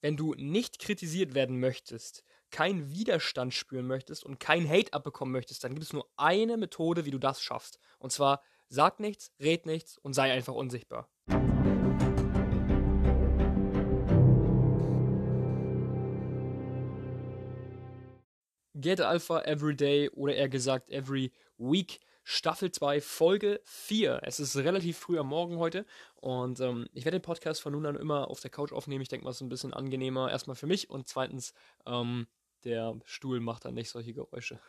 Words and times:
wenn 0.00 0.16
du 0.16 0.34
nicht 0.34 0.78
kritisiert 0.78 1.34
werden 1.34 1.60
möchtest, 1.60 2.24
keinen 2.50 2.90
Widerstand 2.90 3.54
spüren 3.54 3.86
möchtest 3.86 4.24
und 4.24 4.40
kein 4.40 4.68
Hate 4.68 4.92
abbekommen 4.92 5.32
möchtest, 5.32 5.62
dann 5.62 5.74
gibt 5.74 5.84
es 5.84 5.92
nur 5.92 6.08
eine 6.16 6.56
Methode, 6.56 7.04
wie 7.04 7.10
du 7.10 7.18
das 7.18 7.42
schaffst. 7.42 7.78
Und 7.98 8.10
zwar 8.10 8.42
sag 8.68 8.98
nichts, 8.98 9.32
red 9.40 9.66
nichts 9.66 9.98
und 9.98 10.14
sei 10.14 10.32
einfach 10.32 10.54
unsichtbar. 10.54 11.08
Get 18.74 19.02
Alpha 19.02 19.42
Every 19.42 19.76
Day 19.76 20.08
oder 20.08 20.34
eher 20.34 20.48
gesagt 20.48 20.88
Every 20.88 21.32
Week 21.58 22.00
Staffel 22.32 22.70
2, 22.70 23.00
Folge 23.00 23.60
4. 23.64 24.20
Es 24.22 24.38
ist 24.38 24.56
relativ 24.56 24.98
früh 24.98 25.18
am 25.18 25.26
Morgen 25.26 25.58
heute 25.58 25.84
und 26.14 26.60
ähm, 26.60 26.86
ich 26.92 27.04
werde 27.04 27.18
den 27.18 27.24
Podcast 27.24 27.60
von 27.60 27.72
nun 27.72 27.86
an 27.86 27.96
immer 27.96 28.30
auf 28.30 28.38
der 28.38 28.52
Couch 28.52 28.70
aufnehmen. 28.70 29.02
Ich 29.02 29.08
denke 29.08 29.24
mal, 29.24 29.30
es 29.30 29.38
ist 29.38 29.42
ein 29.42 29.48
bisschen 29.48 29.74
angenehmer. 29.74 30.30
Erstmal 30.30 30.54
für 30.54 30.68
mich 30.68 30.88
und 30.90 31.08
zweitens, 31.08 31.54
ähm, 31.86 32.28
der 32.62 32.96
Stuhl 33.04 33.40
macht 33.40 33.64
dann 33.64 33.74
nicht 33.74 33.90
solche 33.90 34.12
Geräusche, 34.12 34.60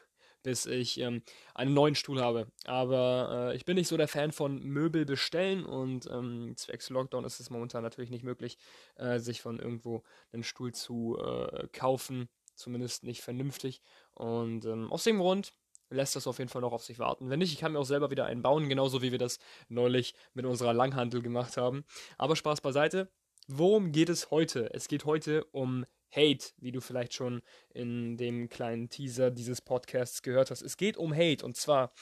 bis 0.41 0.66
ich 0.66 1.00
ähm, 1.02 1.22
einen 1.53 1.76
neuen 1.76 1.94
Stuhl 1.94 2.20
habe. 2.20 2.48
Aber 2.66 3.52
äh, 3.52 3.55
ich 3.55 3.64
bin 3.64 3.75
nicht 3.75 3.89
so 3.89 3.95
der 3.95 4.08
Fan 4.08 4.31
von 4.31 4.64
Möbel 4.64 5.05
bestellen 5.05 5.64
und 5.64 6.09
ähm, 6.12 6.53
zwecks 6.58 6.89
Lockdown 6.89 7.25
ist 7.25 7.39
es 7.39 7.52
momentan 7.52 7.84
natürlich 7.84 8.09
nicht 8.09 8.23
möglich, 8.23 8.58
äh, 8.95 9.20
sich 9.20 9.39
von 9.39 9.59
irgendwo 9.59 10.02
einen 10.34 10.44
Stuhl 10.44 10.73
zu 10.73 11.20
äh, 11.23 11.67
kaufen. 11.67 12.28
Zumindest 12.55 13.03
nicht 13.03 13.22
vernünftig. 13.22 13.84
Und 14.16 14.66
ähm, 14.66 14.91
aus 14.91 15.03
dem 15.03 15.20
Grund 15.20 15.53
lässt 15.91 16.16
das 16.16 16.27
auf 16.27 16.40
jeden 16.40 16.50
Fall 16.50 16.62
noch 16.62 16.73
auf 16.73 16.84
sich 16.84 17.00
warten. 17.00 17.30
Wenn 17.30 17.40
nicht, 17.40 17.54
ich 17.54 17.59
kann 17.59 17.73
mir 17.73 17.80
auch 17.80 17.86
selber 17.86 18.09
wieder 18.09 18.26
einen 18.26 18.41
bauen, 18.41 18.70
genauso 18.70 19.02
wie 19.02 19.12
wir 19.12 19.20
das 19.20 19.40
neulich 19.70 20.16
mit 20.34 20.45
unserer 20.45 20.73
Langhandel 20.73 21.22
gemacht 21.22 21.58
haben. 21.58 21.84
Aber 22.17 22.36
Spaß 22.36 22.62
beiseite. 22.62 23.12
Worum 23.48 23.91
geht 23.91 24.09
es 24.09 24.31
heute? 24.31 24.73
Es 24.73 24.88
geht 24.88 25.05
heute 25.05 25.45
um 25.45 25.86
Hate, 26.12 26.52
wie 26.58 26.72
du 26.72 26.81
vielleicht 26.81 27.14
schon 27.14 27.41
in 27.73 28.17
dem 28.17 28.50
kleinen 28.50 28.90
Teaser 28.90 29.31
dieses 29.31 29.62
Podcasts 29.62 30.22
gehört 30.22 30.52
hast. 30.52 30.62
Es 30.62 30.78
geht 30.78 30.97
um 30.97 31.14
Hate 31.14 31.45
und 31.45 31.56
zwar, 31.56 31.94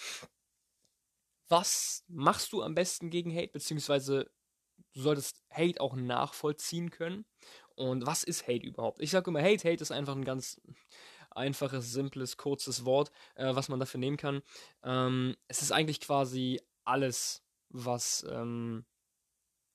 was 1.47 2.03
machst 2.07 2.53
du 2.53 2.61
am 2.61 2.75
besten 2.75 3.09
gegen 3.09 3.35
Hate, 3.35 3.51
beziehungsweise 3.51 4.29
du 4.93 5.01
solltest 5.01 5.43
Hate 5.51 5.79
auch 5.79 5.95
nachvollziehen 5.95 6.89
können. 6.89 7.25
Und 7.75 8.05
was 8.05 8.23
ist 8.23 8.47
Hate 8.47 8.65
überhaupt? 8.65 9.01
Ich 9.01 9.11
sage 9.11 9.29
immer, 9.29 9.41
Hate, 9.41 9.69
Hate 9.69 9.81
ist 9.81 9.91
einfach 9.91 10.15
ein 10.15 10.25
ganz 10.25 10.59
einfaches, 11.39 11.91
simples, 11.91 12.37
kurzes 12.37 12.85
Wort, 12.85 13.11
äh, 13.35 13.55
was 13.55 13.69
man 13.69 13.79
dafür 13.79 13.99
nehmen 13.99 14.17
kann. 14.17 14.41
Ähm, 14.83 15.35
es 15.47 15.61
ist 15.61 15.71
eigentlich 15.71 16.01
quasi 16.01 16.61
alles, 16.85 17.43
was, 17.69 18.25
ähm, 18.29 18.85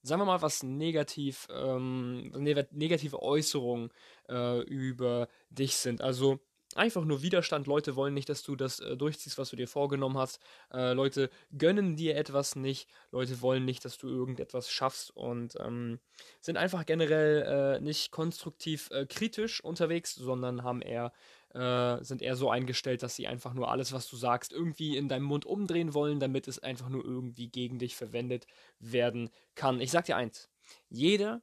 sagen 0.03 0.21
wir 0.21 0.27
mal, 0.27 0.43
was 0.43 0.63
negativ, 0.63 1.49
ähm, 1.51 2.31
negative 2.31 3.23
Äußerungen 3.23 3.91
äh, 4.29 4.61
über 4.63 5.29
dich 5.51 5.77
sind. 5.77 6.03
Also 6.03 6.41
einfach 6.75 7.05
nur 7.05 7.23
Widerstand. 7.23 7.67
Leute 7.67 7.97
wollen 7.97 8.15
nicht, 8.15 8.29
dass 8.29 8.43
du 8.43 8.57
das 8.57 8.81
äh, 8.81 8.97
durchziehst, 8.97 9.39
was 9.39 9.51
du 9.51 9.57
dir 9.57 9.69
vorgenommen 9.69 10.19
hast. 10.19 10.41
Äh, 10.73 10.93
Leute 10.93 11.31
gönnen 11.57 11.97
dir 11.97 12.17
etwas 12.17 12.57
nicht. 12.57 12.89
Leute 13.11 13.41
wollen 13.41 13.65
nicht, 13.65 13.85
dass 13.85 13.99
du 13.99 14.09
irgendetwas 14.09 14.71
schaffst 14.71 15.11
und 15.17 15.55
ähm, 15.61 16.01
sind 16.41 16.57
einfach 16.57 16.87
generell 16.87 17.77
äh, 17.77 17.81
nicht 17.81 18.11
konstruktiv 18.11 18.91
äh, 18.91 19.07
kritisch 19.07 19.63
unterwegs, 19.63 20.15
sondern 20.15 20.63
haben 20.63 20.83
eher 20.83 21.13
äh, 21.55 22.03
sind 22.03 22.21
eher 22.21 22.37
so 22.37 22.51
eingestellt, 22.51 23.03
dass 23.03 23.17
sie 23.17 23.27
einfach 23.27 23.55
nur 23.55 23.71
alles, 23.71 23.93
was 23.93 24.09
du 24.09 24.17
sagst, 24.17 24.53
irgendwie 24.53 24.97
in 24.97 25.09
deinem 25.09 25.25
Mund 25.25 25.47
umdrehen 25.47 25.95
wollen, 25.95 26.21
damit 26.21 26.49
es 26.49 26.59
einfach 26.59 26.89
nur 26.89 27.05
irgendwie 27.05 27.49
gegen 27.49 27.79
dich 27.79 27.97
verwendet 27.97 28.47
werden 28.79 29.31
kann. 29.55 29.81
Ich 29.81 29.91
sag 29.91 30.05
dir 30.05 30.17
eins: 30.17 30.51
Jeder, 30.89 31.43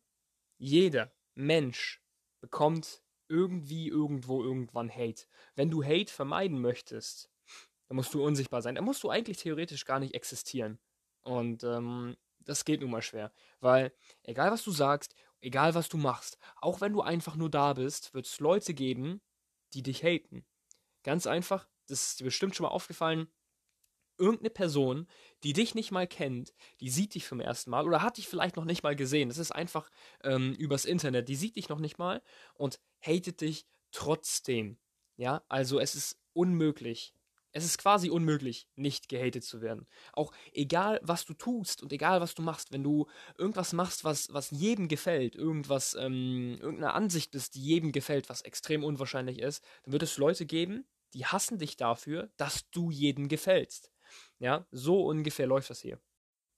jeder 0.57 1.11
Mensch 1.33 2.01
bekommt 2.41 3.01
irgendwie, 3.29 3.87
irgendwo, 3.87 4.43
irgendwann 4.43 4.93
Hate. 4.93 5.23
Wenn 5.55 5.69
du 5.69 5.83
Hate 5.83 6.11
vermeiden 6.11 6.59
möchtest, 6.59 7.29
dann 7.87 7.95
musst 7.95 8.13
du 8.13 8.23
unsichtbar 8.23 8.61
sein. 8.61 8.75
Dann 8.75 8.83
musst 8.83 9.03
du 9.03 9.09
eigentlich 9.09 9.37
theoretisch 9.37 9.85
gar 9.85 9.99
nicht 9.99 10.13
existieren. 10.13 10.79
Und 11.23 11.63
ähm, 11.63 12.17
das 12.39 12.65
geht 12.65 12.81
nun 12.81 12.91
mal 12.91 13.01
schwer. 13.01 13.31
Weil, 13.61 13.93
egal 14.23 14.51
was 14.51 14.63
du 14.63 14.71
sagst, 14.71 15.15
egal 15.39 15.73
was 15.75 15.87
du 15.87 15.97
machst, 15.97 16.37
auch 16.57 16.81
wenn 16.81 16.93
du 16.93 17.01
einfach 17.01 17.35
nur 17.35 17.49
da 17.49 17.73
bist, 17.73 18.13
wird 18.13 18.25
es 18.25 18.39
Leute 18.41 18.73
geben, 18.73 19.21
die 19.73 19.83
dich 19.83 20.03
haten. 20.03 20.45
Ganz 21.03 21.27
einfach, 21.27 21.67
das 21.87 22.07
ist 22.07 22.19
dir 22.19 22.25
bestimmt 22.25 22.55
schon 22.55 22.65
mal 22.65 22.71
aufgefallen, 22.71 23.27
irgendeine 24.17 24.51
Person, 24.51 25.07
die 25.43 25.53
dich 25.53 25.73
nicht 25.73 25.91
mal 25.91 26.07
kennt, 26.07 26.53
die 26.79 26.89
sieht 26.89 27.15
dich 27.15 27.25
zum 27.25 27.39
ersten 27.39 27.71
Mal 27.71 27.85
oder 27.87 28.01
hat 28.01 28.17
dich 28.17 28.27
vielleicht 28.27 28.55
noch 28.55 28.65
nicht 28.65 28.83
mal 28.83 28.95
gesehen. 28.95 29.29
Das 29.29 29.39
ist 29.39 29.51
einfach 29.51 29.89
ähm, 30.23 30.53
übers 30.53 30.85
Internet. 30.85 31.27
Die 31.27 31.35
sieht 31.35 31.55
dich 31.55 31.69
noch 31.69 31.79
nicht 31.79 31.97
mal 31.97 32.21
und 32.53 32.79
hatet 33.01 33.41
dich 33.41 33.65
trotzdem. 33.91 34.77
Ja, 35.17 35.43
also 35.49 35.79
es 35.79 35.95
ist 35.95 36.21
unmöglich. 36.33 37.13
Es 37.53 37.65
ist 37.65 37.77
quasi 37.77 38.09
unmöglich, 38.09 38.67
nicht 38.75 39.09
gehatet 39.09 39.43
zu 39.43 39.61
werden. 39.61 39.87
Auch 40.13 40.31
egal, 40.53 40.99
was 41.03 41.25
du 41.25 41.33
tust 41.33 41.83
und 41.83 41.91
egal, 41.91 42.21
was 42.21 42.33
du 42.33 42.41
machst, 42.41 42.71
wenn 42.71 42.83
du 42.83 43.07
irgendwas 43.37 43.73
machst, 43.73 44.03
was, 44.03 44.33
was 44.33 44.51
jedem 44.51 44.87
gefällt, 44.87 45.35
irgendwas, 45.35 45.95
ähm, 45.99 46.57
irgendeine 46.59 46.93
Ansicht 46.93 47.35
ist, 47.35 47.55
die 47.55 47.61
jedem 47.61 47.91
gefällt, 47.91 48.29
was 48.29 48.41
extrem 48.41 48.83
unwahrscheinlich 48.83 49.39
ist, 49.39 49.63
dann 49.83 49.91
wird 49.91 50.03
es 50.03 50.17
Leute 50.17 50.45
geben, 50.45 50.85
die 51.13 51.25
hassen 51.25 51.57
dich 51.57 51.75
dafür, 51.75 52.31
dass 52.37 52.69
du 52.71 52.89
jedem 52.89 53.27
gefällst. 53.27 53.91
Ja, 54.39 54.65
so 54.71 55.05
ungefähr 55.05 55.47
läuft 55.47 55.69
das 55.69 55.81
hier. 55.81 55.99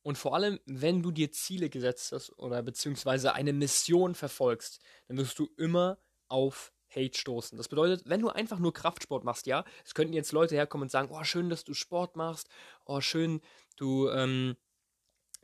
Und 0.03 0.17
vor 0.17 0.35
allem, 0.35 0.59
wenn 0.65 1.01
du 1.01 1.11
dir 1.11 1.31
Ziele 1.31 1.69
gesetzt 1.69 2.11
hast 2.11 2.37
oder 2.37 2.61
beziehungsweise 2.61 3.33
eine 3.33 3.53
Mission 3.53 4.15
verfolgst, 4.15 4.81
dann 5.07 5.17
wirst 5.17 5.39
du 5.39 5.47
immer 5.57 5.97
auf 6.27 6.73
Hate 6.95 7.17
stoßen. 7.17 7.57
Das 7.57 7.67
bedeutet, 7.67 8.03
wenn 8.05 8.21
du 8.21 8.29
einfach 8.29 8.59
nur 8.59 8.73
Kraftsport 8.73 9.23
machst, 9.23 9.47
ja, 9.47 9.65
es 9.85 9.93
könnten 9.93 10.13
jetzt 10.13 10.31
Leute 10.31 10.55
herkommen 10.55 10.83
und 10.83 10.91
sagen, 10.91 11.09
oh, 11.11 11.23
schön, 11.23 11.49
dass 11.49 11.63
du 11.63 11.73
Sport 11.73 12.15
machst, 12.15 12.49
oh, 12.85 13.01
schön, 13.01 13.41
du 13.77 14.09
ähm, 14.09 14.55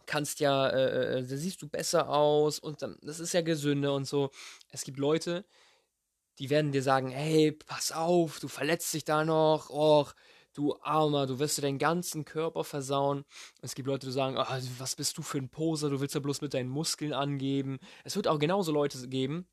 kannst 0.06 0.40
ja, 0.40 0.68
äh, 0.70 1.20
äh, 1.20 1.28
da 1.28 1.38
siehst 1.38 1.62
du 1.62 1.70
besser 1.70 2.10
aus 2.10 2.60
und 2.60 2.82
dann, 2.82 2.98
das 3.02 3.20
ist 3.20 3.34
ja 3.34 3.42
gesünder 3.42 3.94
und 3.94 4.06
so. 4.06 4.32
Es 4.72 4.84
gibt 4.84 4.98
Leute, 4.98 5.46
die 6.40 6.50
werden 6.50 6.72
dir 6.72 6.82
sagen, 6.82 7.10
hey, 7.10 7.52
pass 7.52 7.92
auf, 7.92 8.40
du 8.40 8.48
verletzt 8.48 8.94
dich 8.94 9.06
da 9.06 9.24
noch, 9.24 9.70
och, 9.70 10.14
du 10.54 10.76
Armer, 10.82 11.28
du 11.28 11.40
wirst 11.40 11.58
dir 11.58 11.62
deinen 11.62 11.78
ganzen 11.78 12.26
Körper 12.26 12.64
versauen. 12.64 13.24
Es 13.62 13.76
gibt 13.76 13.88
Leute, 13.88 14.08
die 14.08 14.14
sagen, 14.14 14.38
oh, 14.38 14.60
was 14.78 14.96
bist 14.96 15.18
du 15.18 15.22
für 15.22 15.38
ein 15.38 15.50
Poser, 15.50 15.90
du 15.90 16.00
willst 16.00 16.16
ja 16.16 16.22
bloß 16.22 16.42
mit 16.42 16.54
deinen 16.54 16.70
Muskeln 16.70 17.14
angeben. 17.14 17.80
Es 18.04 18.16
wird 18.16 18.28
auch 18.28 18.40
genauso 18.40 18.72
Leute 18.72 19.08
geben, 19.08 19.48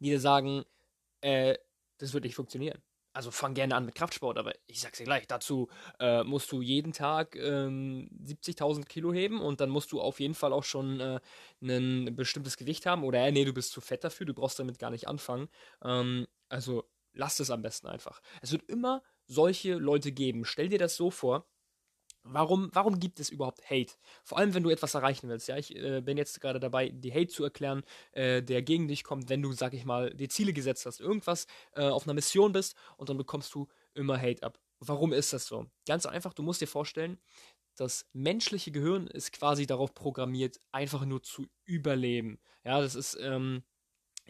die 0.00 0.10
dir 0.10 0.20
sagen, 0.20 0.64
äh, 1.20 1.56
das 1.98 2.12
wird 2.12 2.24
nicht 2.24 2.34
funktionieren. 2.34 2.82
Also 3.12 3.30
fang 3.30 3.54
gerne 3.54 3.74
an 3.74 3.86
mit 3.86 3.94
Kraftsport, 3.94 4.36
aber 4.36 4.52
ich 4.66 4.82
sag's 4.82 4.98
dir 4.98 5.04
gleich, 5.04 5.26
dazu 5.26 5.70
äh, 6.00 6.22
musst 6.22 6.52
du 6.52 6.60
jeden 6.60 6.92
Tag 6.92 7.34
ähm, 7.36 8.10
70.000 8.22 8.84
Kilo 8.84 9.10
heben 9.10 9.40
und 9.40 9.62
dann 9.62 9.70
musst 9.70 9.90
du 9.92 10.02
auf 10.02 10.20
jeden 10.20 10.34
Fall 10.34 10.52
auch 10.52 10.64
schon 10.64 11.00
äh, 11.00 11.20
ein 11.62 12.14
bestimmtes 12.14 12.58
Gewicht 12.58 12.84
haben 12.84 13.04
oder 13.04 13.20
äh, 13.20 13.32
nee, 13.32 13.46
du 13.46 13.54
bist 13.54 13.72
zu 13.72 13.80
fett 13.80 14.04
dafür, 14.04 14.26
du 14.26 14.34
brauchst 14.34 14.58
damit 14.58 14.78
gar 14.78 14.90
nicht 14.90 15.08
anfangen. 15.08 15.48
Ähm, 15.82 16.26
also 16.50 16.84
lass 17.14 17.40
es 17.40 17.50
am 17.50 17.62
besten 17.62 17.86
einfach. 17.86 18.20
Es 18.42 18.52
wird 18.52 18.64
immer 18.64 19.02
solche 19.26 19.76
Leute 19.76 20.12
geben. 20.12 20.44
Stell 20.44 20.68
dir 20.68 20.78
das 20.78 20.94
so 20.96 21.10
vor, 21.10 21.48
Warum, 22.28 22.70
warum 22.72 22.98
gibt 22.98 23.20
es 23.20 23.30
überhaupt 23.30 23.68
Hate? 23.70 23.94
Vor 24.24 24.38
allem, 24.38 24.54
wenn 24.54 24.62
du 24.62 24.70
etwas 24.70 24.94
erreichen 24.94 25.28
willst. 25.28 25.48
Ja, 25.48 25.56
ich 25.56 25.74
äh, 25.76 26.00
bin 26.00 26.16
jetzt 26.16 26.40
gerade 26.40 26.60
dabei, 26.60 26.88
die 26.88 27.12
Hate 27.12 27.28
zu 27.28 27.44
erklären, 27.44 27.82
äh, 28.12 28.42
der 28.42 28.62
gegen 28.62 28.88
dich 28.88 29.04
kommt, 29.04 29.28
wenn 29.28 29.42
du, 29.42 29.52
sag 29.52 29.74
ich 29.74 29.84
mal, 29.84 30.12
die 30.14 30.28
Ziele 30.28 30.52
gesetzt 30.52 30.86
hast, 30.86 31.00
irgendwas 31.00 31.46
äh, 31.74 31.82
auf 31.82 32.04
einer 32.04 32.14
Mission 32.14 32.52
bist 32.52 32.76
und 32.96 33.08
dann 33.08 33.16
bekommst 33.16 33.54
du 33.54 33.68
immer 33.94 34.20
Hate 34.20 34.42
ab. 34.42 34.58
Warum 34.80 35.12
ist 35.12 35.32
das 35.32 35.46
so? 35.46 35.66
Ganz 35.86 36.06
einfach, 36.06 36.34
du 36.34 36.42
musst 36.42 36.60
dir 36.60 36.66
vorstellen, 36.66 37.18
das 37.76 38.06
menschliche 38.12 38.72
Gehirn 38.72 39.06
ist 39.06 39.32
quasi 39.32 39.66
darauf 39.66 39.94
programmiert, 39.94 40.60
einfach 40.72 41.04
nur 41.04 41.22
zu 41.22 41.46
überleben. 41.64 42.38
Ja, 42.64 42.80
das 42.80 42.94
ist 42.94 43.18
ähm, 43.20 43.62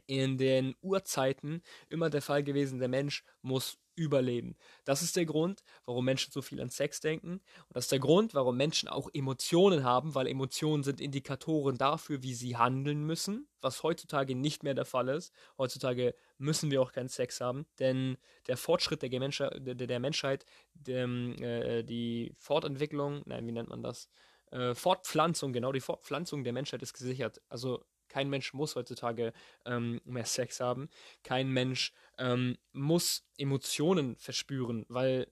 in 0.06 0.38
den 0.38 0.74
Urzeiten 0.82 1.62
immer 1.88 2.10
der 2.10 2.22
Fall 2.22 2.42
gewesen, 2.42 2.78
der 2.78 2.88
Mensch 2.88 3.24
muss 3.42 3.78
überleben. 3.96 4.56
Das 4.84 5.02
ist 5.02 5.16
der 5.16 5.26
Grund, 5.26 5.64
warum 5.86 6.04
Menschen 6.04 6.30
so 6.30 6.42
viel 6.42 6.60
an 6.60 6.68
Sex 6.68 7.00
denken. 7.00 7.32
Und 7.32 7.74
das 7.74 7.86
ist 7.86 7.92
der 7.92 7.98
Grund, 7.98 8.34
warum 8.34 8.56
Menschen 8.56 8.88
auch 8.88 9.08
Emotionen 9.12 9.82
haben, 9.82 10.14
weil 10.14 10.28
Emotionen 10.28 10.82
sind 10.84 11.00
Indikatoren 11.00 11.78
dafür, 11.78 12.22
wie 12.22 12.34
sie 12.34 12.56
handeln 12.56 13.04
müssen, 13.04 13.48
was 13.60 13.82
heutzutage 13.82 14.34
nicht 14.34 14.62
mehr 14.62 14.74
der 14.74 14.84
Fall 14.84 15.08
ist. 15.08 15.32
Heutzutage 15.58 16.14
müssen 16.38 16.70
wir 16.70 16.82
auch 16.82 16.92
keinen 16.92 17.08
Sex 17.08 17.40
haben, 17.40 17.66
denn 17.78 18.18
der 18.46 18.56
Fortschritt 18.56 19.02
der, 19.02 19.10
Menschheit, 19.18 19.54
der, 19.58 19.74
der 19.74 20.00
Menschheit 20.00 20.44
der, 20.74 21.06
äh, 21.06 21.82
die 21.82 22.32
Fortentwicklung, 22.38 23.22
nein, 23.24 23.46
wie 23.46 23.52
nennt 23.52 23.70
man 23.70 23.82
das? 23.82 24.08
Äh, 24.50 24.74
Fortpflanzung, 24.74 25.52
genau, 25.52 25.72
die 25.72 25.80
Fortpflanzung 25.80 26.44
der 26.44 26.52
Menschheit 26.52 26.82
ist 26.82 26.92
gesichert. 26.92 27.40
Also 27.48 27.84
kein 28.08 28.28
Mensch 28.30 28.52
muss 28.54 28.76
heutzutage 28.76 29.32
ähm, 29.64 30.00
mehr 30.04 30.26
Sex 30.26 30.60
haben. 30.60 30.88
Kein 31.22 31.50
Mensch 31.50 31.92
ähm, 32.18 32.56
muss 32.72 33.26
Emotionen 33.36 34.16
verspüren, 34.16 34.84
weil 34.88 35.26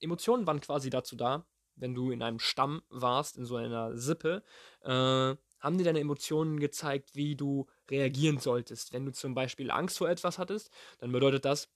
Emotionen 0.00 0.46
waren 0.46 0.60
quasi 0.60 0.90
dazu 0.90 1.16
da, 1.16 1.46
wenn 1.76 1.94
du 1.94 2.10
in 2.10 2.22
einem 2.22 2.38
Stamm 2.38 2.82
warst, 2.88 3.36
in 3.36 3.44
so 3.44 3.56
einer 3.56 3.96
Sippe, 3.96 4.42
äh, 4.82 5.36
Haben 5.60 5.76
dir 5.78 5.84
deine 5.84 6.00
Emotionen 6.00 6.58
gezeigt, 6.60 7.14
wie 7.14 7.36
du 7.36 7.66
reagieren 7.90 8.38
solltest? 8.38 8.92
Wenn 8.92 9.04
du 9.04 9.12
zum 9.12 9.34
Beispiel 9.34 9.70
Angst 9.70 9.98
vor 9.98 10.08
etwas 10.08 10.38
hattest, 10.38 10.70
dann 10.98 11.12
bedeutet 11.12 11.44
das, 11.44 11.68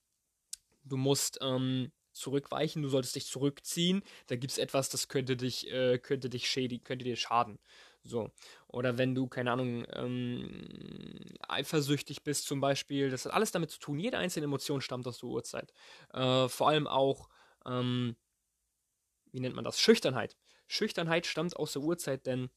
du 0.85 0.97
musst 0.97 1.39
ähm, 1.43 1.93
zurückweichen, 2.13 2.83
du 2.83 2.89
solltest 2.89 3.17
dich 3.17 3.27
zurückziehen. 3.27 4.03
Da 4.29 4.37
gibt 4.37 4.53
es 4.53 4.59
etwas, 4.59 4.89
das 4.91 5.09
könnte 5.09 5.37
dich, 5.37 5.71
äh, 5.73 5.99
könnte 5.99 6.29
dich 6.31 6.49
schädigen, 6.49 6.85
könnte 6.85 7.05
dir 7.05 7.17
schaden. 7.17 7.59
So. 8.05 8.31
Oder 8.69 8.99
wenn 8.99 9.15
du, 9.15 9.29
keine 9.29 9.53
Ahnung, 9.53 9.87
ähm, 9.93 11.25
eifersüchtig 11.49 12.23
bist 12.23 12.47
zum 12.47 12.61
Beispiel, 12.61 13.09
das 13.11 13.25
hat 13.25 13.33
alles 13.33 13.51
damit 13.51 13.71
zu 13.71 13.79
tun. 13.79 13.99
Jede 13.99 14.19
einzelne 14.19 14.45
Emotion 14.45 14.81
stammt 14.83 15.07
aus 15.07 15.19
der 15.19 15.29
Uhrzeit. 15.31 15.73
Äh, 16.13 16.49
vor 16.49 16.69
allem 16.69 16.87
auch, 16.87 17.29
ähm, 17.67 18.17
wie 19.33 19.41
nennt 19.41 19.55
man 19.55 19.65
das? 19.65 19.81
Schüchternheit. 19.81 20.37
Schüchternheit 20.67 21.27
stammt 21.27 21.57
aus 21.57 21.73
der 21.73 21.83
Uhrzeit, 21.83 22.27
denn 22.27 22.51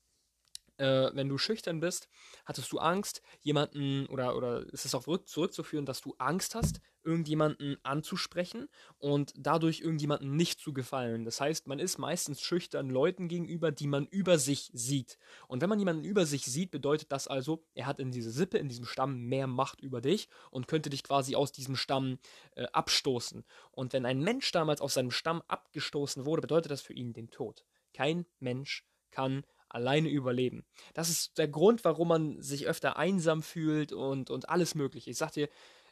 äh, 0.77 1.09
wenn 1.13 1.29
du 1.29 1.37
schüchtern 1.37 1.79
bist, 1.79 2.07
hattest 2.45 2.71
du 2.71 2.79
Angst, 2.79 3.21
jemanden 3.41 4.05
oder, 4.07 4.35
oder 4.35 4.61
ist 4.71 4.85
es 4.85 4.95
auch 4.95 5.05
zurückzuführen, 5.25 5.85
dass 5.85 6.01
du 6.01 6.15
Angst 6.17 6.55
hast, 6.55 6.81
irgendjemanden 7.03 7.77
anzusprechen 7.83 8.67
und 8.97 9.33
dadurch 9.37 9.79
irgendjemanden 9.79 10.35
nicht 10.35 10.59
zu 10.59 10.73
gefallen. 10.73 11.23
Das 11.23 11.39
heißt, 11.39 11.65
man 11.67 11.79
ist 11.79 11.97
meistens 11.97 12.41
schüchtern 12.41 12.89
Leuten 12.89 13.29
gegenüber, 13.29 13.71
die 13.71 13.87
man 13.87 14.05
über 14.07 14.37
sich 14.37 14.69
sieht. 14.73 15.17
Und 15.47 15.61
wenn 15.61 15.69
man 15.69 15.79
jemanden 15.79 16.03
über 16.03 16.25
sich 16.25 16.45
sieht, 16.45 16.69
bedeutet 16.69 17.11
das 17.11 17.27
also, 17.27 17.63
er 17.73 17.85
hat 17.85 17.99
in 17.99 18.11
dieser 18.11 18.31
Sippe, 18.31 18.57
in 18.57 18.67
diesem 18.67 18.85
Stamm 18.85 19.21
mehr 19.21 19.47
Macht 19.47 19.79
über 19.79 20.01
dich 20.01 20.27
und 20.51 20.67
könnte 20.67 20.89
dich 20.89 21.03
quasi 21.03 21.35
aus 21.35 21.53
diesem 21.53 21.77
Stamm 21.77 22.19
äh, 22.55 22.65
abstoßen. 22.73 23.45
Und 23.71 23.93
wenn 23.93 24.05
ein 24.05 24.19
Mensch 24.19 24.51
damals 24.51 24.81
aus 24.81 24.95
seinem 24.95 25.11
Stamm 25.11 25.41
abgestoßen 25.47 26.25
wurde, 26.25 26.41
bedeutet 26.41 26.71
das 26.71 26.81
für 26.81 26.93
ihn 26.93 27.13
den 27.13 27.29
Tod. 27.29 27.65
Kein 27.93 28.25
Mensch 28.39 28.85
kann 29.11 29.43
alleine 29.77 30.09
überleben. 30.09 30.65
Das 30.93 31.09
ist 31.09 31.37
der 31.37 31.47
Grund, 31.47 31.85
warum 31.85 32.07
man 32.07 32.41
sich 32.41 32.67
öfter 32.67 32.97
einsam 32.97 33.43
fühlt 33.43 33.93
und, 33.93 34.29
und 34.31 34.49
alles 34.49 34.73
mögliche. 34.73 35.11
Ich 35.11 35.17
sag 35.17 35.31
dir, 35.31 35.49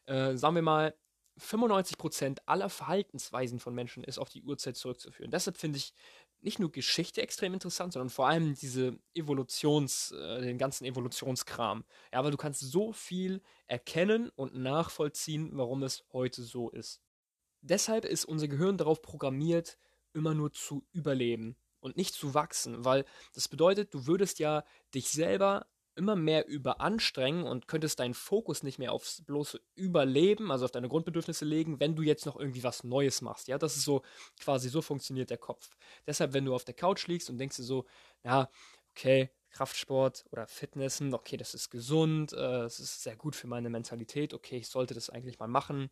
äh, 0.07 0.35
sagen 0.35 0.55
wir 0.55 0.63
mal, 0.63 0.95
95% 1.39 2.39
aller 2.45 2.69
Verhaltensweisen 2.69 3.59
von 3.59 3.75
Menschen 3.75 4.03
ist 4.03 4.17
auf 4.17 4.29
die 4.29 4.41
Urzeit 4.43 4.75
zurückzuführen. 4.75 5.31
Deshalb 5.31 5.57
finde 5.57 5.77
ich 5.77 5.93
nicht 6.41 6.59
nur 6.59 6.71
Geschichte 6.71 7.21
extrem 7.21 7.53
interessant, 7.53 7.93
sondern 7.93 8.09
vor 8.09 8.27
allem 8.27 8.55
diese 8.55 8.97
Evolutions, 9.13 10.11
äh, 10.11 10.41
den 10.41 10.57
ganzen 10.57 10.85
Evolutionskram. 10.85 11.85
Ja, 12.11 12.19
aber 12.19 12.31
du 12.31 12.37
kannst 12.37 12.61
so 12.61 12.91
viel 12.91 13.41
erkennen 13.67 14.29
und 14.35 14.55
nachvollziehen, 14.55 15.51
warum 15.53 15.83
es 15.83 16.03
heute 16.11 16.41
so 16.41 16.69
ist. 16.69 17.01
Deshalb 17.61 18.05
ist 18.05 18.25
unser 18.25 18.47
Gehirn 18.47 18.77
darauf 18.77 19.01
programmiert, 19.01 19.77
immer 20.13 20.33
nur 20.33 20.51
zu 20.53 20.87
überleben 20.91 21.57
und 21.85 21.95
nicht 21.97 22.15
zu 22.15 22.33
wachsen, 22.33 22.83
weil 22.83 23.05
das 23.33 23.47
bedeutet, 23.47 23.93
du 23.93 24.07
würdest 24.07 24.39
ja 24.39 24.63
dich 24.93 25.09
selber 25.09 25.67
immer 25.95 26.15
mehr 26.15 26.47
überanstrengen 26.47 27.45
und 27.45 27.67
könntest 27.67 27.99
deinen 27.99 28.13
Fokus 28.13 28.63
nicht 28.63 28.79
mehr 28.79 28.91
aufs 28.91 29.23
bloße 29.23 29.61
Überleben, 29.75 30.51
also 30.51 30.65
auf 30.65 30.71
deine 30.71 30.89
Grundbedürfnisse 30.89 31.45
legen, 31.45 31.79
wenn 31.79 31.95
du 31.95 32.01
jetzt 32.01 32.25
noch 32.25 32.37
irgendwie 32.37 32.63
was 32.63 32.83
Neues 32.83 33.21
machst. 33.21 33.47
Ja, 33.47 33.57
das 33.57 33.77
ist 33.77 33.85
so 33.85 34.01
quasi 34.39 34.67
so 34.67 34.81
funktioniert 34.81 35.29
der 35.29 35.37
Kopf. 35.37 35.69
Deshalb, 36.05 36.33
wenn 36.33 36.43
du 36.43 36.53
auf 36.53 36.65
der 36.65 36.73
Couch 36.73 37.07
liegst 37.07 37.29
und 37.29 37.37
denkst 37.37 37.57
dir 37.57 37.63
so, 37.63 37.85
ja, 38.23 38.49
okay, 38.91 39.29
Kraftsport 39.51 40.25
oder 40.31 40.47
Fitnessen, 40.47 41.13
okay, 41.13 41.37
das 41.37 41.53
ist 41.53 41.69
gesund, 41.69 42.33
äh, 42.33 42.63
es 42.63 42.79
äh, 42.79 42.83
ist 42.83 43.03
sehr 43.03 43.15
gut 43.15 43.35
für 43.37 43.47
meine 43.47 43.69
Mentalität, 43.69 44.33
okay, 44.33 44.57
ich 44.57 44.67
sollte 44.67 44.93
das 44.93 45.09
eigentlich 45.09 45.39
mal 45.39 45.47
machen. 45.47 45.89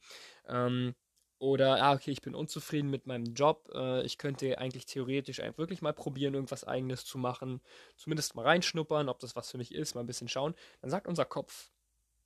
Ähm, 0.47 0.95
oder, 1.43 1.83
ah, 1.83 1.93
okay, 1.93 2.11
ich 2.11 2.21
bin 2.21 2.35
unzufrieden 2.35 2.89
mit 2.89 3.05
meinem 3.05 3.33
Job. 3.33 3.69
Äh, 3.73 4.05
ich 4.05 4.17
könnte 4.17 4.59
eigentlich 4.59 4.85
theoretisch 4.85 5.39
wirklich 5.57 5.81
mal 5.81 5.91
probieren, 5.91 6.35
irgendwas 6.35 6.63
Eigenes 6.63 7.03
zu 7.03 7.17
machen. 7.17 7.59
Zumindest 7.97 8.33
mal 8.33 8.43
reinschnuppern, 8.45 9.09
ob 9.09 9.19
das 9.19 9.35
was 9.35 9.51
für 9.51 9.57
mich 9.57 9.73
ist, 9.73 9.93
mal 9.93 9.99
ein 9.99 10.07
bisschen 10.07 10.29
schauen. 10.29 10.55
Dann 10.79 10.89
sagt 10.89 11.05
unser 11.05 11.25
Kopf, 11.25 11.69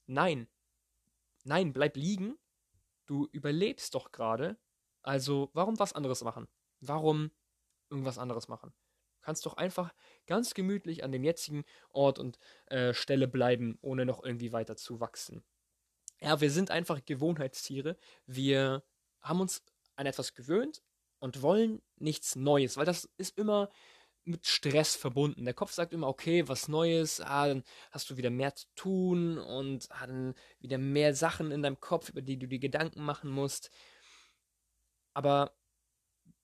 nein. 0.05 0.47
Nein, 1.45 1.73
bleib 1.73 1.97
liegen. 1.97 2.37
Du 3.07 3.27
überlebst 3.31 3.95
doch 3.95 4.11
gerade. 4.11 4.55
Also, 5.01 5.49
warum 5.53 5.79
was 5.79 5.93
anderes 5.93 6.23
machen? 6.23 6.47
Warum 6.79 7.31
irgendwas 7.89 8.19
anderes 8.19 8.47
machen? 8.47 8.71
Du 9.15 9.21
kannst 9.21 9.47
doch 9.47 9.57
einfach 9.57 9.95
ganz 10.27 10.53
gemütlich 10.53 11.03
an 11.03 11.11
dem 11.11 11.23
jetzigen 11.23 11.65
Ort 11.89 12.19
und 12.19 12.37
äh, 12.67 12.93
Stelle 12.93 13.27
bleiben, 13.27 13.79
ohne 13.81 14.05
noch 14.05 14.23
irgendwie 14.23 14.51
weiter 14.51 14.75
zu 14.75 14.99
wachsen. 14.99 15.43
Ja, 16.21 16.39
wir 16.39 16.51
sind 16.51 16.69
einfach 16.69 17.03
Gewohnheitstiere. 17.03 17.97
Wir 18.27 18.83
haben 19.27 19.41
uns 19.41 19.63
an 19.95 20.06
etwas 20.06 20.33
gewöhnt 20.33 20.81
und 21.19 21.41
wollen 21.41 21.81
nichts 21.97 22.35
Neues, 22.35 22.77
weil 22.77 22.85
das 22.85 23.09
ist 23.18 23.38
immer 23.38 23.69
mit 24.27 24.45
Stress 24.45 24.95
verbunden. 24.95 25.45
Der 25.45 25.53
Kopf 25.53 25.71
sagt 25.71 25.94
immer, 25.94 26.07
okay, 26.07 26.47
was 26.47 26.68
Neues, 26.68 27.21
ah, 27.21 27.47
dann 27.47 27.63
hast 27.91 28.09
du 28.09 28.18
wieder 28.18 28.29
mehr 28.29 28.53
zu 28.56 28.68
tun 28.75 29.38
und 29.38 29.88
ah, 29.89 30.06
dann 30.06 30.35
wieder 30.59 30.77
mehr 30.77 31.15
Sachen 31.15 31.51
in 31.51 31.63
deinem 31.63 31.79
Kopf, 31.79 32.09
über 32.09 32.21
die 32.21 32.38
du 32.38 32.47
dir 32.47 32.59
Gedanken 32.59 33.03
machen 33.03 33.31
musst. 33.31 33.71
Aber 35.13 35.56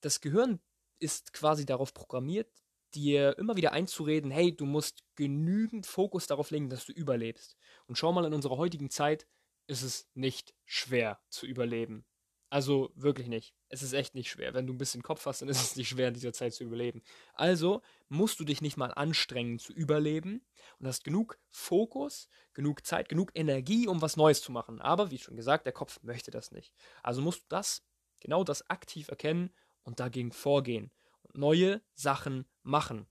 das 0.01 0.21
Gehirn 0.21 0.59
ist 1.00 1.33
quasi 1.33 1.65
darauf 1.65 1.94
programmiert, 1.94 2.50
dir 2.95 3.38
immer 3.38 3.57
wieder 3.57 3.74
einzureden, 3.74 4.31
hey, 4.31 4.56
du 4.56 4.65
musst 4.65 5.03
genügend 5.15 5.85
Fokus 5.85 6.27
darauf 6.27 6.51
legen, 6.51 6.69
dass 6.69 6.85
du 6.85 6.94
überlebst. 6.94 7.57
Und 7.85 7.97
schau 7.97 8.13
mal, 8.13 8.25
in 8.25 8.33
unserer 8.33 8.57
heutigen 8.57 8.89
Zeit 8.89 9.27
ist 9.68 9.81
es 9.81 10.09
nicht 10.13 10.53
schwer 10.65 11.19
zu 11.30 11.45
überleben. 11.45 12.06
Also 12.53 12.91
wirklich 12.94 13.29
nicht. 13.29 13.55
Es 13.69 13.81
ist 13.81 13.94
echt 13.94 14.13
nicht 14.13 14.29
schwer. 14.29 14.53
Wenn 14.53 14.67
du 14.67 14.73
ein 14.73 14.77
bisschen 14.77 15.01
Kopf 15.01 15.25
hast, 15.25 15.41
dann 15.41 15.50
ist 15.50 15.59
es 15.63 15.75
nicht 15.75 15.89
schwer, 15.89 16.09
in 16.09 16.13
dieser 16.13 16.33
Zeit 16.33 16.53
zu 16.53 16.63
überleben. 16.63 17.01
Also 17.33 17.81
musst 18.09 18.39
du 18.39 18.44
dich 18.44 18.61
nicht 18.61 18.77
mal 18.77 18.91
anstrengen 18.91 19.57
zu 19.57 19.73
überleben 19.73 20.45
und 20.77 20.85
hast 20.85 21.03
genug 21.03 21.39
Fokus, 21.50 22.29
genug 22.53 22.85
Zeit, 22.85 23.09
genug 23.09 23.31
Energie, 23.33 23.88
um 23.88 24.03
was 24.03 24.17
Neues 24.17 24.44
zu 24.44 24.51
machen. 24.51 24.81
Aber 24.81 25.09
wie 25.09 25.17
schon 25.17 25.35
gesagt, 25.35 25.65
der 25.65 25.73
Kopf 25.73 26.00
möchte 26.03 26.29
das 26.29 26.51
nicht. 26.51 26.75
Also 27.01 27.23
musst 27.23 27.41
du 27.41 27.45
das, 27.50 27.81
genau 28.19 28.44
das 28.44 28.69
aktiv 28.69 29.07
erkennen 29.07 29.49
und 29.81 29.99
dagegen 29.99 30.31
vorgehen 30.31 30.91
und 31.23 31.35
neue 31.35 31.81
Sachen 31.95 32.45
machen. 32.61 33.07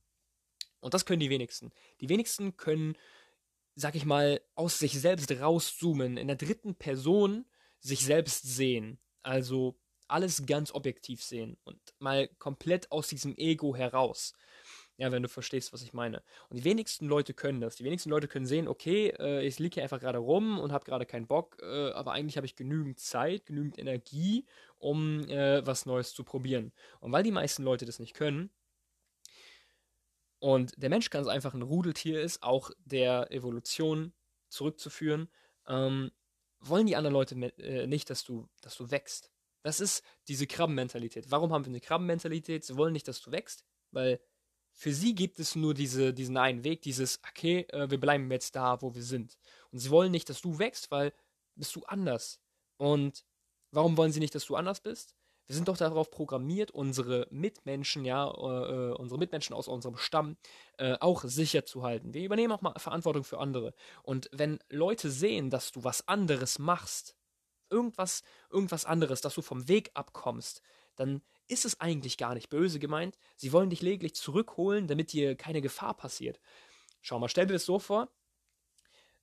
Und 0.78 0.94
das 0.94 1.04
können 1.04 1.18
die 1.18 1.30
wenigsten. 1.30 1.72
Die 2.00 2.08
wenigsten 2.08 2.56
können, 2.56 2.96
sag 3.74 3.96
ich 3.96 4.04
mal, 4.04 4.40
aus 4.54 4.78
sich 4.78 5.00
selbst 5.00 5.32
rauszoomen, 5.32 6.16
in 6.16 6.28
der 6.28 6.36
dritten 6.36 6.76
Person 6.76 7.44
sich 7.80 8.04
selbst 8.04 8.44
sehen 8.44 9.00
also 9.22 9.78
alles 10.08 10.44
ganz 10.46 10.72
objektiv 10.72 11.22
sehen 11.22 11.56
und 11.64 11.78
mal 11.98 12.28
komplett 12.38 12.90
aus 12.92 13.08
diesem 13.08 13.36
Ego 13.36 13.74
heraus. 13.74 14.34
Ja, 14.98 15.10
wenn 15.10 15.22
du 15.22 15.28
verstehst, 15.28 15.72
was 15.72 15.82
ich 15.82 15.94
meine. 15.94 16.22
Und 16.48 16.58
die 16.58 16.64
wenigsten 16.64 17.06
Leute 17.06 17.32
können 17.32 17.60
das. 17.60 17.76
Die 17.76 17.84
wenigsten 17.84 18.10
Leute 18.10 18.28
können 18.28 18.46
sehen, 18.46 18.68
okay, 18.68 19.08
äh, 19.18 19.44
ich 19.44 19.58
liege 19.58 19.74
hier 19.74 19.82
einfach 19.82 20.00
gerade 20.00 20.18
rum 20.18 20.58
und 20.58 20.70
habe 20.70 20.84
gerade 20.84 21.06
keinen 21.06 21.26
Bock, 21.26 21.56
äh, 21.62 21.90
aber 21.92 22.12
eigentlich 22.12 22.36
habe 22.36 22.46
ich 22.46 22.56
genügend 22.56 23.00
Zeit, 23.00 23.46
genügend 23.46 23.78
Energie, 23.78 24.44
um 24.78 25.26
äh, 25.28 25.66
was 25.66 25.86
Neues 25.86 26.12
zu 26.12 26.24
probieren. 26.24 26.72
Und 27.00 27.10
weil 27.10 27.22
die 27.22 27.32
meisten 27.32 27.62
Leute 27.62 27.86
das 27.86 27.98
nicht 27.98 28.14
können, 28.14 28.50
und 30.42 30.72
der 30.76 30.90
Mensch 30.90 31.08
ganz 31.10 31.28
einfach 31.28 31.54
ein 31.54 31.62
Rudeltier 31.62 32.20
ist, 32.20 32.42
auch 32.42 32.72
der 32.84 33.30
Evolution 33.30 34.12
zurückzuführen, 34.48 35.28
ähm, 35.68 36.10
wollen 36.62 36.86
die 36.86 36.96
anderen 36.96 37.14
Leute 37.14 37.34
äh, 37.58 37.86
nicht, 37.86 38.10
dass 38.10 38.24
du, 38.24 38.48
dass 38.60 38.76
du 38.76 38.90
wächst. 38.90 39.30
Das 39.62 39.80
ist 39.80 40.02
diese 40.28 40.46
Krabbenmentalität. 40.46 41.30
Warum 41.30 41.52
haben 41.52 41.64
wir 41.64 41.70
eine 41.70 41.80
Krabbenmentalität? 41.80 42.64
Sie 42.64 42.76
wollen 42.76 42.92
nicht, 42.92 43.06
dass 43.06 43.20
du 43.20 43.30
wächst, 43.30 43.64
weil 43.90 44.20
für 44.72 44.92
sie 44.92 45.14
gibt 45.14 45.38
es 45.38 45.54
nur 45.54 45.74
diese, 45.74 46.14
diesen 46.14 46.36
einen 46.36 46.64
Weg, 46.64 46.82
dieses, 46.82 47.20
okay, 47.28 47.66
äh, 47.70 47.90
wir 47.90 48.00
bleiben 48.00 48.30
jetzt 48.30 48.56
da, 48.56 48.80
wo 48.80 48.94
wir 48.94 49.02
sind. 49.02 49.38
Und 49.70 49.78
sie 49.78 49.90
wollen 49.90 50.10
nicht, 50.10 50.28
dass 50.28 50.40
du 50.40 50.58
wächst, 50.58 50.90
weil 50.90 51.12
bist 51.54 51.76
du 51.76 51.84
anders. 51.84 52.40
Und 52.78 53.24
warum 53.70 53.96
wollen 53.96 54.12
sie 54.12 54.20
nicht, 54.20 54.34
dass 54.34 54.46
du 54.46 54.56
anders 54.56 54.80
bist? 54.80 55.14
Wir 55.52 55.56
sind 55.56 55.68
doch 55.68 55.76
darauf 55.76 56.10
programmiert, 56.10 56.70
unsere 56.70 57.26
Mitmenschen, 57.30 58.06
ja, 58.06 58.26
äh, 58.26 58.90
äh, 58.90 58.94
unsere 58.94 59.18
Mitmenschen 59.18 59.54
aus 59.54 59.68
unserem 59.68 59.98
Stamm 59.98 60.38
äh, 60.78 60.96
auch 60.98 61.24
sicher 61.24 61.66
zu 61.66 61.82
halten. 61.82 62.14
Wir 62.14 62.24
übernehmen 62.24 62.54
auch 62.54 62.62
mal 62.62 62.72
Verantwortung 62.78 63.22
für 63.22 63.36
andere. 63.36 63.74
Und 64.02 64.30
wenn 64.32 64.60
Leute 64.70 65.10
sehen, 65.10 65.50
dass 65.50 65.70
du 65.70 65.84
was 65.84 66.08
anderes 66.08 66.58
machst, 66.58 67.16
irgendwas, 67.68 68.22
irgendwas 68.50 68.86
anderes, 68.86 69.20
dass 69.20 69.34
du 69.34 69.42
vom 69.42 69.68
Weg 69.68 69.90
abkommst, 69.92 70.62
dann 70.96 71.20
ist 71.48 71.66
es 71.66 71.78
eigentlich 71.82 72.16
gar 72.16 72.32
nicht 72.32 72.48
böse 72.48 72.78
gemeint. 72.78 73.18
Sie 73.36 73.52
wollen 73.52 73.68
dich 73.68 73.82
lediglich 73.82 74.14
zurückholen, 74.14 74.86
damit 74.86 75.12
dir 75.12 75.36
keine 75.36 75.60
Gefahr 75.60 75.92
passiert. 75.92 76.40
Schau 77.02 77.18
mal, 77.18 77.28
stell 77.28 77.46
dir 77.46 77.52
das 77.52 77.66
so 77.66 77.78
vor. 77.78 78.08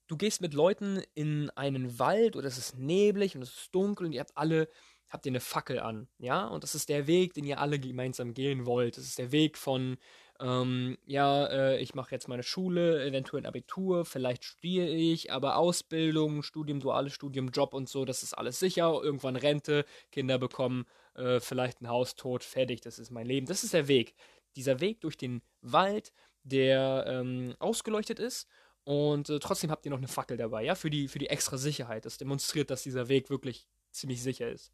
Du 0.05 0.15
gehst 0.15 0.41
mit 0.41 0.53
Leuten 0.53 1.01
in 1.15 1.49
einen 1.55 1.97
Wald 1.97 2.35
oder 2.35 2.47
es 2.47 2.59
ist 2.59 2.77
neblig 2.77 3.35
und 3.35 3.41
es 3.41 3.49
ist 3.49 3.73
dunkel 3.73 4.05
und 4.05 4.13
ihr 4.13 4.19
habt 4.19 4.37
alle 4.37 4.69
habt 5.09 5.25
ihr 5.25 5.31
eine 5.31 5.39
Fackel 5.39 5.79
an, 5.79 6.07
ja, 6.19 6.45
und 6.45 6.63
das 6.63 6.75
ist 6.75 6.89
der 6.89 7.07
Weg, 7.07 7.33
den 7.33 7.45
ihr 7.45 7.59
alle 7.59 7.79
gemeinsam 7.79 8.33
gehen 8.33 8.65
wollt. 8.65 8.97
Das 8.97 9.05
ist 9.05 9.17
der 9.17 9.31
Weg 9.31 9.57
von, 9.57 9.97
ähm, 10.39 10.97
ja, 11.05 11.45
äh, 11.47 11.81
ich 11.81 11.95
mache 11.95 12.11
jetzt 12.11 12.27
meine 12.27 12.43
Schule, 12.43 13.03
eventuell 13.05 13.43
ein 13.43 13.45
Abitur, 13.45 14.05
vielleicht 14.05 14.45
studiere 14.45 14.87
ich, 14.87 15.31
aber 15.31 15.57
Ausbildung, 15.57 16.43
Studium, 16.43 16.79
duales 16.79 17.13
Studium, 17.13 17.49
Job 17.49 17.73
und 17.73 17.89
so, 17.89 18.05
das 18.05 18.23
ist 18.23 18.33
alles 18.33 18.59
sicher. 18.59 19.01
Irgendwann 19.03 19.35
Rente, 19.35 19.85
Kinder 20.11 20.37
bekommen, 20.37 20.85
äh, 21.15 21.39
vielleicht 21.39 21.81
ein 21.81 21.89
Haus 21.89 22.15
tot, 22.15 22.43
fertig, 22.43 22.81
das 22.81 22.99
ist 22.99 23.11
mein 23.11 23.25
Leben. 23.25 23.47
Das 23.47 23.63
ist 23.63 23.73
der 23.73 23.87
Weg. 23.87 24.15
Dieser 24.55 24.79
Weg 24.79 25.01
durch 25.01 25.17
den 25.17 25.41
Wald, 25.61 26.13
der 26.43 27.05
ähm, 27.07 27.55
ausgeleuchtet 27.59 28.19
ist 28.19 28.47
und 28.85 29.29
äh, 29.29 29.39
trotzdem 29.39 29.71
habt 29.71 29.85
ihr 29.85 29.91
noch 29.91 29.97
eine 29.97 30.07
Fackel 30.07 30.37
dabei, 30.37 30.63
ja, 30.63 30.75
für 30.75 30.89
die, 30.89 31.07
für 31.07 31.19
die 31.19 31.29
extra 31.29 31.57
Sicherheit. 31.57 32.05
Das 32.05 32.17
demonstriert, 32.17 32.69
dass 32.69 32.83
dieser 32.83 33.09
Weg 33.09 33.29
wirklich 33.29 33.67
ziemlich 33.91 34.21
sicher 34.21 34.49
ist. 34.49 34.71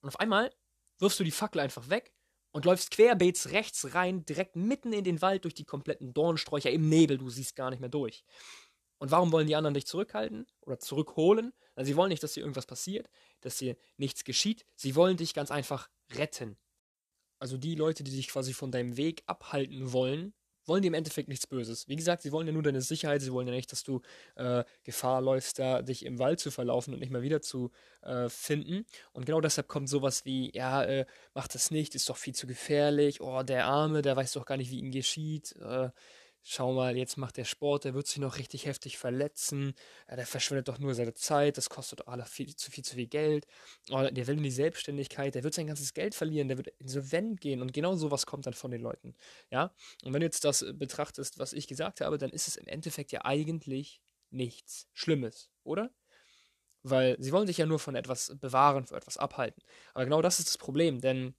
Und 0.00 0.08
auf 0.08 0.20
einmal 0.20 0.54
wirfst 0.98 1.18
du 1.20 1.24
die 1.24 1.30
Fackel 1.30 1.60
einfach 1.60 1.88
weg 1.88 2.12
und 2.52 2.64
läufst 2.64 2.90
querbeets 2.90 3.50
rechts 3.50 3.94
rein, 3.94 4.24
direkt 4.24 4.54
mitten 4.54 4.92
in 4.92 5.04
den 5.04 5.22
Wald 5.22 5.44
durch 5.44 5.54
die 5.54 5.64
kompletten 5.64 6.14
Dornsträucher 6.14 6.70
im 6.70 6.88
Nebel. 6.88 7.18
Du 7.18 7.30
siehst 7.30 7.56
gar 7.56 7.70
nicht 7.70 7.80
mehr 7.80 7.88
durch. 7.88 8.24
Und 8.98 9.10
warum 9.10 9.32
wollen 9.32 9.46
die 9.46 9.56
anderen 9.56 9.74
dich 9.74 9.86
zurückhalten 9.86 10.46
oder 10.60 10.78
zurückholen? 10.78 11.52
Also 11.74 11.88
sie 11.88 11.96
wollen 11.96 12.10
nicht, 12.10 12.22
dass 12.22 12.34
dir 12.34 12.40
irgendwas 12.40 12.66
passiert, 12.66 13.10
dass 13.40 13.58
dir 13.58 13.76
nichts 13.96 14.24
geschieht. 14.24 14.64
Sie 14.76 14.94
wollen 14.94 15.16
dich 15.16 15.34
ganz 15.34 15.50
einfach 15.50 15.88
retten. 16.12 16.56
Also 17.38 17.58
die 17.58 17.74
Leute, 17.74 18.04
die 18.04 18.12
dich 18.12 18.28
quasi 18.28 18.54
von 18.54 18.70
deinem 18.70 18.96
Weg 18.96 19.22
abhalten 19.26 19.92
wollen, 19.92 20.32
wollen 20.66 20.82
die 20.82 20.88
im 20.88 20.94
Endeffekt 20.94 21.28
nichts 21.28 21.46
Böses. 21.46 21.88
Wie 21.88 21.96
gesagt, 21.96 22.22
sie 22.22 22.32
wollen 22.32 22.46
ja 22.46 22.52
nur 22.52 22.62
deine 22.62 22.80
Sicherheit, 22.80 23.22
sie 23.22 23.32
wollen 23.32 23.46
ja 23.46 23.54
nicht, 23.54 23.72
dass 23.72 23.82
du 23.82 24.00
äh, 24.36 24.64
Gefahr 24.82 25.20
läufst, 25.20 25.58
da 25.58 25.82
dich 25.82 26.04
im 26.04 26.18
Wald 26.18 26.40
zu 26.40 26.50
verlaufen 26.50 26.94
und 26.94 27.00
nicht 27.00 27.12
mehr 27.12 27.22
wieder 27.22 27.42
zu 27.42 27.70
äh, 28.02 28.28
finden. 28.28 28.86
Und 29.12 29.26
genau 29.26 29.40
deshalb 29.40 29.68
kommt 29.68 29.88
sowas 29.88 30.24
wie, 30.24 30.50
ja, 30.54 30.84
äh, 30.84 31.06
mach 31.34 31.48
das 31.48 31.70
nicht, 31.70 31.94
ist 31.94 32.08
doch 32.08 32.16
viel 32.16 32.34
zu 32.34 32.46
gefährlich, 32.46 33.20
oh, 33.20 33.42
der 33.42 33.66
Arme, 33.66 34.02
der 34.02 34.16
weiß 34.16 34.32
doch 34.32 34.46
gar 34.46 34.56
nicht, 34.56 34.70
wie 34.70 34.78
ihm 34.78 34.90
geschieht. 34.90 35.54
Äh, 35.56 35.90
schau 36.44 36.72
mal, 36.74 36.96
jetzt 36.96 37.16
macht 37.16 37.38
der 37.38 37.44
Sport, 37.44 37.84
der 37.84 37.94
wird 37.94 38.06
sich 38.06 38.18
noch 38.18 38.38
richtig 38.38 38.66
heftig 38.66 38.98
verletzen, 38.98 39.74
ja, 40.08 40.16
der 40.16 40.26
verschwendet 40.26 40.68
doch 40.68 40.78
nur 40.78 40.94
seine 40.94 41.14
Zeit, 41.14 41.56
das 41.56 41.70
kostet 41.70 42.00
doch 42.00 42.06
alle 42.06 42.26
viel 42.26 42.54
zu 42.54 42.70
viel 42.70 42.84
zu 42.84 42.96
viel 42.96 43.06
Geld, 43.06 43.46
oh, 43.90 44.06
der 44.10 44.26
will 44.26 44.36
in 44.36 44.42
die 44.42 44.50
Selbstständigkeit, 44.50 45.34
der 45.34 45.42
wird 45.42 45.54
sein 45.54 45.66
ganzes 45.66 45.94
Geld 45.94 46.14
verlieren, 46.14 46.48
der 46.48 46.58
wird 46.58 46.68
insolvent 46.78 47.40
gehen 47.40 47.62
und 47.62 47.72
genau 47.72 47.96
sowas 47.96 48.26
kommt 48.26 48.46
dann 48.46 48.54
von 48.54 48.70
den 48.70 48.82
Leuten, 48.82 49.14
ja, 49.50 49.74
und 50.04 50.12
wenn 50.12 50.20
du 50.20 50.26
jetzt 50.26 50.44
das 50.44 50.64
betrachtest, 50.74 51.38
was 51.38 51.54
ich 51.54 51.66
gesagt 51.66 52.02
habe, 52.02 52.18
dann 52.18 52.30
ist 52.30 52.46
es 52.46 52.56
im 52.56 52.66
Endeffekt 52.66 53.10
ja 53.12 53.24
eigentlich 53.24 54.00
nichts 54.30 54.88
Schlimmes, 54.92 55.50
oder? 55.64 55.90
Weil 56.82 57.16
sie 57.18 57.32
wollen 57.32 57.46
sich 57.46 57.56
ja 57.56 57.64
nur 57.64 57.78
von 57.78 57.96
etwas 57.96 58.36
bewahren, 58.38 58.84
von 58.86 58.98
etwas 58.98 59.16
abhalten. 59.16 59.62
Aber 59.94 60.04
genau 60.04 60.20
das 60.20 60.38
ist 60.38 60.48
das 60.48 60.58
Problem, 60.58 61.00
denn 61.00 61.34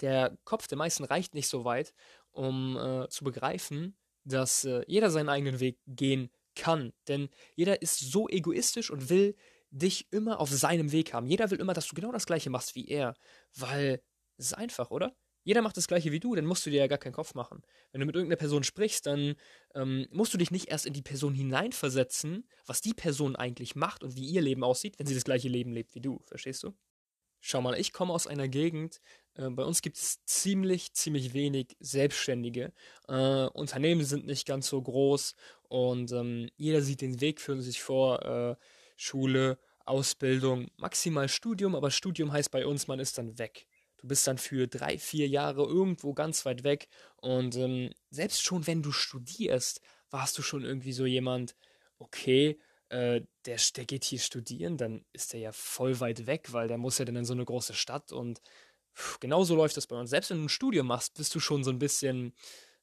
der 0.00 0.36
Kopf 0.44 0.66
der 0.66 0.78
meisten 0.78 1.04
reicht 1.04 1.34
nicht 1.34 1.48
so 1.48 1.64
weit, 1.64 1.94
um 2.32 2.76
äh, 2.76 3.08
zu 3.08 3.24
begreifen, 3.24 3.96
dass 4.32 4.64
äh, 4.64 4.82
jeder 4.86 5.10
seinen 5.10 5.28
eigenen 5.28 5.60
Weg 5.60 5.78
gehen 5.86 6.30
kann. 6.54 6.92
Denn 7.08 7.28
jeder 7.54 7.82
ist 7.82 7.98
so 7.98 8.28
egoistisch 8.28 8.90
und 8.90 9.08
will 9.08 9.36
dich 9.70 10.08
immer 10.10 10.40
auf 10.40 10.50
seinem 10.50 10.92
Weg 10.92 11.12
haben. 11.12 11.26
Jeder 11.26 11.50
will 11.50 11.60
immer, 11.60 11.74
dass 11.74 11.86
du 11.86 11.94
genau 11.94 12.12
das 12.12 12.26
gleiche 12.26 12.50
machst 12.50 12.74
wie 12.74 12.88
er. 12.88 13.14
Weil 13.54 14.02
es 14.36 14.46
ist 14.46 14.54
einfach, 14.54 14.90
oder? 14.90 15.14
Jeder 15.42 15.62
macht 15.62 15.76
das 15.76 15.86
gleiche 15.86 16.12
wie 16.12 16.20
du, 16.20 16.34
dann 16.34 16.44
musst 16.44 16.66
du 16.66 16.70
dir 16.70 16.80
ja 16.80 16.86
gar 16.86 16.98
keinen 16.98 17.14
Kopf 17.14 17.34
machen. 17.34 17.62
Wenn 17.92 18.00
du 18.00 18.06
mit 18.06 18.14
irgendeiner 18.14 18.38
Person 18.38 18.62
sprichst, 18.62 19.06
dann 19.06 19.36
ähm, 19.74 20.06
musst 20.10 20.34
du 20.34 20.38
dich 20.38 20.50
nicht 20.50 20.68
erst 20.68 20.84
in 20.84 20.92
die 20.92 21.02
Person 21.02 21.34
hineinversetzen, 21.34 22.46
was 22.66 22.82
die 22.82 22.92
Person 22.92 23.36
eigentlich 23.36 23.74
macht 23.74 24.04
und 24.04 24.16
wie 24.16 24.26
ihr 24.26 24.42
Leben 24.42 24.62
aussieht, 24.62 24.98
wenn 24.98 25.06
sie 25.06 25.14
das 25.14 25.24
gleiche 25.24 25.48
Leben 25.48 25.72
lebt 25.72 25.94
wie 25.94 26.00
du. 26.00 26.20
Verstehst 26.26 26.62
du? 26.62 26.74
Schau 27.40 27.62
mal, 27.62 27.78
ich 27.78 27.94
komme 27.94 28.12
aus 28.12 28.26
einer 28.26 28.48
Gegend, 28.48 29.00
äh, 29.34 29.50
bei 29.50 29.64
uns 29.64 29.82
gibt 29.82 29.96
es 29.96 30.24
ziemlich, 30.24 30.92
ziemlich 30.92 31.32
wenig 31.32 31.76
Selbstständige. 31.80 32.72
Äh, 33.08 33.46
Unternehmen 33.46 34.04
sind 34.04 34.26
nicht 34.26 34.46
ganz 34.46 34.68
so 34.68 34.80
groß 34.80 35.34
und 35.68 36.12
ähm, 36.12 36.48
jeder 36.56 36.82
sieht 36.82 37.00
den 37.00 37.20
Weg 37.20 37.40
für 37.40 37.60
sich 37.60 37.82
vor. 37.82 38.22
Äh, 38.24 38.56
Schule, 38.96 39.58
Ausbildung, 39.86 40.68
maximal 40.76 41.28
Studium, 41.28 41.74
aber 41.74 41.90
Studium 41.90 42.32
heißt 42.32 42.50
bei 42.50 42.66
uns, 42.66 42.86
man 42.86 43.00
ist 43.00 43.16
dann 43.16 43.38
weg. 43.38 43.66
Du 43.96 44.06
bist 44.06 44.26
dann 44.26 44.36
für 44.36 44.66
drei, 44.66 44.98
vier 44.98 45.26
Jahre 45.26 45.62
irgendwo 45.64 46.12
ganz 46.12 46.44
weit 46.44 46.64
weg 46.64 46.88
und 47.16 47.56
ähm, 47.56 47.90
selbst 48.10 48.42
schon 48.42 48.66
wenn 48.66 48.82
du 48.82 48.92
studierst, 48.92 49.80
warst 50.10 50.36
du 50.36 50.42
schon 50.42 50.64
irgendwie 50.64 50.92
so 50.92 51.06
jemand, 51.06 51.56
okay, 51.98 52.58
äh, 52.90 53.22
der, 53.46 53.58
der 53.76 53.84
geht 53.86 54.04
hier 54.04 54.18
studieren, 54.18 54.76
dann 54.76 55.04
ist 55.12 55.32
der 55.32 55.40
ja 55.40 55.52
voll 55.52 55.98
weit 56.00 56.26
weg, 56.26 56.52
weil 56.52 56.68
der 56.68 56.78
muss 56.78 56.98
ja 56.98 57.04
dann 57.04 57.16
in 57.16 57.24
so 57.24 57.32
eine 57.32 57.44
große 57.44 57.74
Stadt 57.74 58.12
und 58.12 58.42
genauso 59.20 59.54
läuft 59.56 59.76
das 59.76 59.86
bei 59.86 59.96
uns. 59.96 60.10
Selbst 60.10 60.30
wenn 60.30 60.38
du 60.38 60.44
ein 60.44 60.48
Studium 60.48 60.86
machst, 60.86 61.14
bist 61.14 61.34
du 61.34 61.40
schon 61.40 61.64
so 61.64 61.70
ein 61.70 61.78
bisschen, 61.78 62.34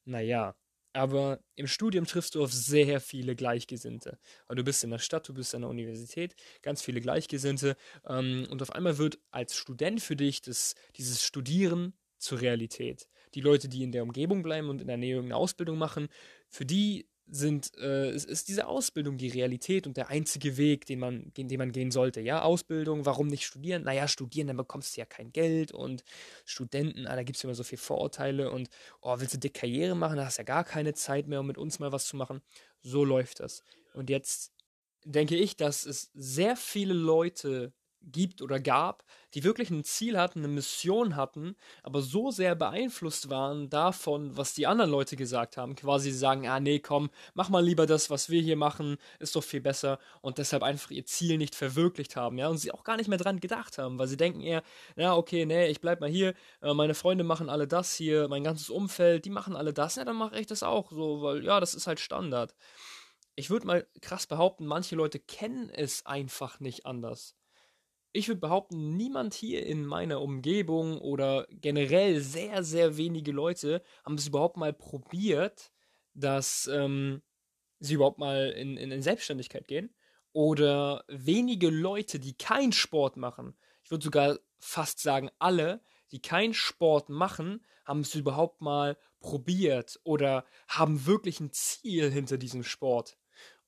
naja, 0.04 0.54
aber 0.92 1.40
im 1.54 1.66
Studium 1.66 2.06
triffst 2.06 2.34
du 2.34 2.42
auf 2.42 2.52
sehr 2.52 3.00
viele 3.00 3.36
Gleichgesinnte. 3.36 4.18
Weil 4.46 4.56
du 4.56 4.64
bist 4.64 4.82
in 4.84 4.90
der 4.90 4.98
Stadt, 4.98 5.28
du 5.28 5.34
bist 5.34 5.54
an 5.54 5.62
der 5.62 5.70
Universität, 5.70 6.34
ganz 6.62 6.82
viele 6.82 7.00
Gleichgesinnte. 7.00 7.76
Ähm, 8.06 8.46
und 8.50 8.62
auf 8.62 8.72
einmal 8.72 8.98
wird 8.98 9.18
als 9.30 9.54
Student 9.54 10.00
für 10.00 10.16
dich 10.16 10.40
das, 10.40 10.74
dieses 10.96 11.22
Studieren 11.22 11.94
zur 12.18 12.40
Realität. 12.40 13.08
Die 13.34 13.40
Leute, 13.40 13.68
die 13.68 13.82
in 13.82 13.92
der 13.92 14.02
Umgebung 14.02 14.42
bleiben 14.42 14.70
und 14.70 14.80
in 14.80 14.88
der 14.88 14.96
Nähe 14.96 15.14
irgendeine 15.14 15.36
Ausbildung 15.36 15.78
machen, 15.78 16.08
für 16.48 16.64
die 16.64 17.08
sind, 17.30 17.76
äh, 17.78 18.10
es 18.10 18.24
ist 18.24 18.48
diese 18.48 18.66
Ausbildung 18.66 19.18
die 19.18 19.28
Realität 19.28 19.86
und 19.86 19.96
der 19.96 20.08
einzige 20.08 20.56
Weg, 20.56 20.86
den 20.86 20.98
man, 20.98 21.32
den 21.36 21.58
man 21.58 21.72
gehen 21.72 21.90
sollte. 21.90 22.20
Ja, 22.20 22.42
Ausbildung, 22.42 23.06
warum 23.06 23.28
nicht 23.28 23.44
studieren? 23.44 23.82
Naja, 23.84 24.08
studieren, 24.08 24.46
dann 24.46 24.56
bekommst 24.56 24.96
du 24.96 25.00
ja 25.00 25.04
kein 25.04 25.32
Geld 25.32 25.72
und 25.72 26.04
Studenten, 26.44 27.06
ah, 27.06 27.16
da 27.16 27.22
gibt 27.22 27.36
es 27.36 27.44
immer 27.44 27.54
so 27.54 27.64
viele 27.64 27.80
Vorurteile 27.80 28.50
und 28.50 28.68
oh, 29.02 29.14
willst 29.18 29.34
du 29.34 29.38
dick 29.38 29.54
Karriere 29.54 29.94
machen, 29.94 30.16
da 30.16 30.26
hast 30.26 30.38
du 30.38 30.42
ja 30.42 30.44
gar 30.44 30.64
keine 30.64 30.94
Zeit 30.94 31.28
mehr, 31.28 31.40
um 31.40 31.46
mit 31.46 31.58
uns 31.58 31.78
mal 31.78 31.92
was 31.92 32.06
zu 32.06 32.16
machen. 32.16 32.40
So 32.82 33.04
läuft 33.04 33.40
das. 33.40 33.62
Und 33.94 34.10
jetzt 34.10 34.52
denke 35.04 35.36
ich, 35.36 35.56
dass 35.56 35.86
es 35.86 36.10
sehr 36.14 36.56
viele 36.56 36.94
Leute 36.94 37.72
gibt 38.12 38.42
oder 38.42 38.60
gab, 38.60 39.04
die 39.34 39.44
wirklich 39.44 39.70
ein 39.70 39.84
Ziel 39.84 40.18
hatten, 40.18 40.40
eine 40.40 40.48
Mission 40.48 41.16
hatten, 41.16 41.56
aber 41.82 42.00
so 42.02 42.30
sehr 42.30 42.54
beeinflusst 42.54 43.30
waren 43.30 43.68
davon, 43.70 44.36
was 44.36 44.54
die 44.54 44.66
anderen 44.66 44.90
Leute 44.90 45.16
gesagt 45.16 45.56
haben. 45.56 45.76
Quasi 45.76 46.10
sagen, 46.10 46.48
ah 46.48 46.60
nee, 46.60 46.78
komm, 46.78 47.10
mach 47.34 47.48
mal 47.48 47.64
lieber 47.64 47.86
das, 47.86 48.10
was 48.10 48.30
wir 48.30 48.40
hier 48.40 48.56
machen, 48.56 48.96
ist 49.18 49.36
doch 49.36 49.44
viel 49.44 49.60
besser 49.60 49.98
und 50.20 50.38
deshalb 50.38 50.62
einfach 50.62 50.90
ihr 50.90 51.04
Ziel 51.04 51.38
nicht 51.38 51.54
verwirklicht 51.54 52.16
haben, 52.16 52.38
ja, 52.38 52.48
und 52.48 52.58
sie 52.58 52.72
auch 52.72 52.84
gar 52.84 52.96
nicht 52.96 53.08
mehr 53.08 53.18
dran 53.18 53.40
gedacht 53.40 53.78
haben, 53.78 53.98
weil 53.98 54.08
sie 54.08 54.16
denken 54.16 54.40
eher, 54.40 54.62
ja, 54.96 55.14
okay, 55.14 55.46
nee, 55.46 55.68
ich 55.68 55.80
bleib 55.80 56.00
mal 56.00 56.10
hier, 56.10 56.34
äh, 56.62 56.74
meine 56.74 56.94
Freunde 56.94 57.24
machen 57.24 57.48
alle 57.48 57.66
das 57.68 57.94
hier, 57.94 58.28
mein 58.28 58.44
ganzes 58.44 58.70
Umfeld, 58.70 59.24
die 59.24 59.30
machen 59.30 59.56
alle 59.56 59.72
das, 59.72 59.96
ja, 59.96 60.04
dann 60.04 60.16
mache 60.16 60.38
ich 60.38 60.46
das 60.46 60.62
auch 60.62 60.90
so, 60.90 61.22
weil 61.22 61.44
ja, 61.44 61.60
das 61.60 61.74
ist 61.74 61.86
halt 61.86 62.00
Standard. 62.00 62.54
Ich 63.36 63.50
würde 63.50 63.66
mal 63.66 63.86
krass 64.02 64.26
behaupten, 64.26 64.66
manche 64.66 64.96
Leute 64.96 65.20
kennen 65.20 65.70
es 65.70 66.04
einfach 66.06 66.58
nicht 66.60 66.86
anders 66.86 67.37
ich 68.12 68.28
würde 68.28 68.40
behaupten, 68.40 68.96
niemand 68.96 69.34
hier 69.34 69.66
in 69.66 69.84
meiner 69.84 70.20
Umgebung 70.20 70.98
oder 70.98 71.46
generell 71.50 72.20
sehr, 72.20 72.62
sehr 72.62 72.96
wenige 72.96 73.32
Leute 73.32 73.82
haben 74.04 74.16
es 74.16 74.26
überhaupt 74.26 74.56
mal 74.56 74.72
probiert, 74.72 75.70
dass 76.14 76.68
ähm, 76.72 77.22
sie 77.80 77.94
überhaupt 77.94 78.18
mal 78.18 78.50
in, 78.50 78.76
in, 78.76 78.90
in 78.90 79.02
Selbstständigkeit 79.02 79.68
gehen. 79.68 79.94
Oder 80.32 81.04
wenige 81.08 81.70
Leute, 81.70 82.18
die 82.18 82.34
keinen 82.34 82.72
Sport 82.72 83.16
machen, 83.16 83.56
ich 83.82 83.90
würde 83.90 84.04
sogar 84.04 84.38
fast 84.58 85.00
sagen 85.00 85.30
alle, 85.38 85.80
die 86.10 86.20
keinen 86.20 86.54
Sport 86.54 87.08
machen, 87.08 87.64
haben 87.84 88.00
es 88.00 88.14
überhaupt 88.14 88.60
mal 88.60 88.98
probiert 89.20 89.98
oder 90.04 90.44
haben 90.68 91.06
wirklich 91.06 91.40
ein 91.40 91.52
Ziel 91.52 92.10
hinter 92.10 92.36
diesem 92.36 92.62
Sport 92.62 93.16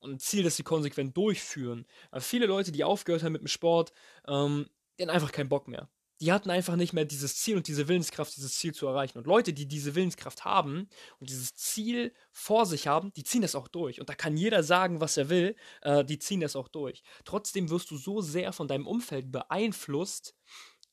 und 0.01 0.13
ein 0.13 0.19
Ziel, 0.19 0.43
das 0.43 0.57
sie 0.57 0.63
konsequent 0.63 1.17
durchführen. 1.17 1.87
Aber 2.11 2.21
viele 2.21 2.47
Leute, 2.47 2.73
die 2.73 2.85
aufgehört 2.85 3.23
haben 3.23 3.33
mit 3.33 3.43
dem 3.43 3.49
Sport, 3.49 3.93
ähm, 4.27 4.69
die 4.99 5.05
hatten 5.05 5.11
einfach 5.11 5.33
keinen 5.33 5.49
Bock 5.49 5.69
mehr. 5.69 5.89
Die 6.21 6.33
hatten 6.33 6.51
einfach 6.51 6.77
nicht 6.77 6.93
mehr 6.93 7.07
dieses 7.07 7.37
Ziel 7.37 7.57
und 7.57 7.67
diese 7.67 7.89
Willenskraft, 7.89 8.37
dieses 8.37 8.55
Ziel 8.59 8.75
zu 8.75 8.87
erreichen. 8.87 9.17
Und 9.17 9.27
Leute, 9.27 9.55
die 9.55 9.67
diese 9.67 9.95
Willenskraft 9.95 10.45
haben 10.45 10.91
und 11.19 11.31
dieses 11.31 11.55
Ziel 11.55 12.13
vor 12.31 12.67
sich 12.67 12.87
haben, 12.87 13.11
die 13.15 13.25
ziehen 13.25 13.41
das 13.41 13.55
auch 13.55 13.69
durch. 13.69 14.01
Und 14.01 14.11
da 14.11 14.15
kann 14.15 14.37
jeder 14.37 14.63
sagen, 14.63 15.01
was 15.01 15.17
er 15.17 15.31
will, 15.31 15.57
äh, 15.81 16.05
die 16.05 16.19
ziehen 16.19 16.41
das 16.41 16.57
auch 16.57 16.69
durch. 16.69 17.03
Trotzdem 17.25 17.71
wirst 17.71 17.91
du 17.91 17.97
so 17.97 18.21
sehr 18.21 18.53
von 18.53 18.69
deinem 18.69 18.87
Umfeld 18.87 19.33
beeinflusst, 19.33 20.35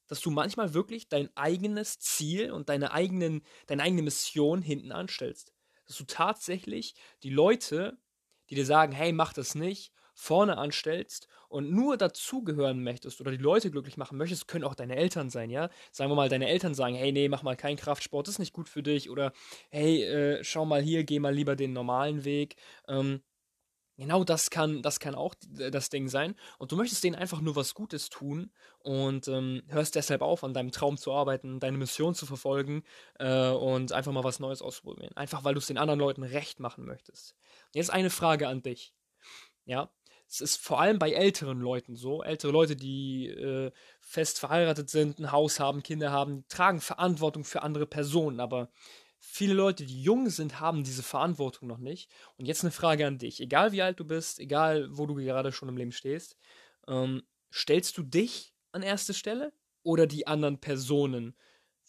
dass 0.08 0.22
du 0.22 0.32
manchmal 0.32 0.74
wirklich 0.74 1.10
dein 1.10 1.30
eigenes 1.36 2.00
Ziel 2.00 2.52
und 2.52 2.70
deine, 2.70 2.92
eigenen, 2.94 3.42
deine 3.66 3.84
eigene 3.84 4.04
Mission 4.04 4.62
hinten 4.62 4.94
anstellst. 4.94 5.52
Dass 5.86 5.98
du 5.98 6.06
tatsächlich 6.06 6.96
die 7.24 7.30
Leute 7.30 7.98
die 8.50 8.56
dir 8.56 8.66
sagen, 8.66 8.92
hey, 8.94 9.12
mach 9.14 9.34
das 9.34 9.56
nicht, 9.56 9.92
vorne 10.14 10.58
anstellst 10.58 11.28
und 11.50 11.72
nur 11.72 11.98
dazugehören 11.98 12.84
möchtest 12.84 13.22
oder 13.22 13.32
die 13.32 13.38
Leute 13.38 13.70
glücklich 13.72 13.98
machen 13.98 14.18
möchtest, 14.18 14.48
können 14.48 14.64
auch 14.64 14.76
deine 14.76 14.96
Eltern 14.96 15.30
sein, 15.30 15.50
ja? 15.50 15.70
Sagen 15.92 16.10
wir 16.12 16.16
mal, 16.16 16.30
deine 16.30 16.48
Eltern 16.48 16.74
sagen, 16.74 16.96
hey, 16.96 17.12
nee, 17.12 17.30
mach 17.30 17.44
mal 17.44 17.56
keinen 17.56 17.78
Kraftsport, 17.78 18.28
das 18.28 18.36
ist 18.36 18.40
nicht 18.40 18.54
gut 18.54 18.70
für 18.70 18.84
dich 18.84 19.10
oder 19.10 19.32
hey, 19.70 20.04
äh, 20.04 20.44
schau 20.44 20.66
mal 20.66 20.82
hier, 20.82 21.04
geh 21.04 21.20
mal 21.20 21.34
lieber 21.34 21.56
den 21.56 21.74
normalen 21.74 22.26
Weg. 22.26 22.56
Ähm, 22.88 23.22
Genau 23.98 24.24
das 24.24 24.52
kann, 24.52 24.84
das 24.84 25.00
kann 25.00 25.16
auch 25.16 25.34
das 25.50 25.90
Ding 25.90 26.08
sein. 26.08 26.36
Und 26.60 26.72
du 26.72 26.76
möchtest 26.76 27.04
denen 27.04 27.16
einfach 27.16 27.42
nur 27.42 27.56
was 27.56 27.74
Gutes 27.74 28.10
tun 28.10 28.52
und 28.80 29.28
ähm, 29.28 29.64
hörst 29.68 29.96
deshalb 29.96 30.22
auf, 30.22 30.44
an 30.44 30.54
deinem 30.54 30.72
Traum 30.72 30.98
zu 30.98 31.12
arbeiten, 31.12 31.60
deine 31.60 31.80
Mission 31.80 32.14
zu 32.14 32.28
verfolgen 32.28 32.84
äh, 33.18 33.50
und 33.50 33.92
einfach 33.94 34.12
mal 34.12 34.24
was 34.24 34.40
Neues 34.40 34.62
auszuprobieren. 34.62 35.18
Einfach 35.18 35.44
weil 35.44 35.56
du 35.56 35.60
es 35.60 35.66
den 35.66 35.80
anderen 35.80 36.00
Leuten 36.00 36.22
recht 36.22 36.60
machen 36.60 36.86
möchtest. 36.86 37.36
Jetzt 37.74 37.90
eine 37.90 38.12
Frage 38.12 38.48
an 38.48 38.62
dich. 38.62 38.94
Ja, 39.66 39.90
es 40.30 40.42
ist 40.42 40.58
vor 40.58 40.80
allem 40.80 41.00
bei 41.00 41.12
älteren 41.12 41.60
Leuten 41.60 41.96
so. 41.96 42.22
Ältere 42.22 42.52
Leute, 42.52 42.76
die 42.76 43.28
äh, 43.28 43.72
fest 44.00 44.40
verheiratet 44.40 44.90
sind, 44.92 45.20
ein 45.20 45.32
Haus 45.32 45.60
haben, 45.60 45.82
Kinder 45.82 46.12
haben, 46.12 46.46
tragen 46.50 46.82
Verantwortung 46.82 47.44
für 47.46 47.64
andere 47.64 47.88
Personen. 47.88 48.40
Aber 48.42 48.70
viele 49.20 49.54
Leute, 49.54 49.86
die 49.86 50.02
jung 50.02 50.30
sind, 50.30 50.60
haben 50.60 50.84
diese 50.84 51.04
Verantwortung 51.04 51.68
noch 51.68 51.80
nicht. 51.80 52.10
Und 52.38 52.46
jetzt 52.46 52.64
eine 52.64 52.72
Frage 52.72 53.06
an 53.08 53.18
dich. 53.18 53.40
Egal 53.42 53.72
wie 53.72 53.82
alt 53.82 54.00
du 54.00 54.06
bist, 54.06 54.40
egal 54.40 54.88
wo 54.92 55.06
du 55.06 55.16
gerade 55.16 55.52
schon 55.52 55.70
im 55.70 55.78
Leben 55.78 55.92
stehst, 55.92 56.38
ähm, 56.88 57.24
stellst 57.52 57.98
du 57.98 58.04
dich 58.04 58.54
an 58.72 58.84
erste 58.84 59.14
Stelle 59.14 59.54
oder 59.84 60.08
die 60.08 60.28
anderen 60.28 60.60
Personen, 60.60 61.36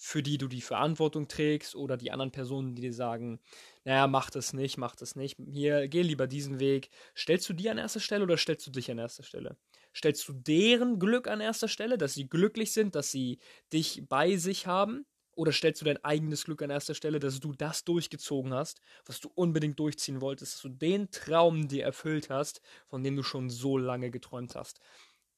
für 0.01 0.23
die 0.23 0.39
du 0.39 0.47
die 0.47 0.61
Verantwortung 0.61 1.27
trägst 1.27 1.75
oder 1.75 1.97
die 1.97 2.13
anderen 2.13 2.31
Personen, 2.31 2.77
die 2.77 2.83
dir 2.83 2.93
sagen, 2.93 3.41
naja, 3.85 4.07
mach 4.07 4.31
das 4.31 4.53
nicht, 4.53 4.79
mach 4.79 4.95
das 4.95 5.17
nicht, 5.17 5.37
hier, 5.51 5.89
geh 5.89 6.03
lieber 6.03 6.29
diesen 6.29 6.61
Weg. 6.61 6.91
Stellst 7.17 7.49
du 7.49 7.53
die 7.53 7.69
an 7.69 7.79
erster 7.79 7.99
Stelle 7.99 8.23
oder 8.23 8.37
stellst 8.37 8.65
du 8.69 8.71
dich 8.71 8.91
an 8.93 8.99
erster 8.99 9.25
Stelle? 9.25 9.57
Stellst 9.95 10.29
du 10.29 10.35
deren 10.35 11.01
Glück 11.01 11.27
an 11.27 11.41
erster 11.41 11.67
Stelle, 11.67 11.99
dass 11.99 12.15
sie 12.15 12.29
glücklich 12.29 12.73
sind, 12.73 12.95
dass 12.95 13.11
sie 13.11 13.41
dich 13.73 14.05
bei 14.09 14.37
sich 14.37 14.69
haben? 14.69 15.05
Oder 15.39 15.53
stellst 15.53 15.81
du 15.81 15.85
dein 15.85 16.05
eigenes 16.05 16.47
Glück 16.47 16.63
an 16.63 16.71
erster 16.71 16.97
Stelle, 16.97 17.21
dass 17.21 17.39
du 17.39 17.53
das 17.53 17.85
durchgezogen 17.85 18.53
hast, 18.53 18.81
was 19.07 19.21
du 19.21 19.31
unbedingt 19.37 19.79
durchziehen 19.79 20.21
wolltest, 20.21 20.55
dass 20.55 20.63
du 20.63 20.69
den 20.69 21.13
Traum 21.13 21.69
dir 21.69 21.85
erfüllt 21.85 22.29
hast, 22.29 22.61
von 22.89 23.05
dem 23.05 23.15
du 23.15 23.23
schon 23.23 23.49
so 23.49 23.79
lange 23.79 24.11
geträumt 24.11 24.57
hast? 24.57 24.81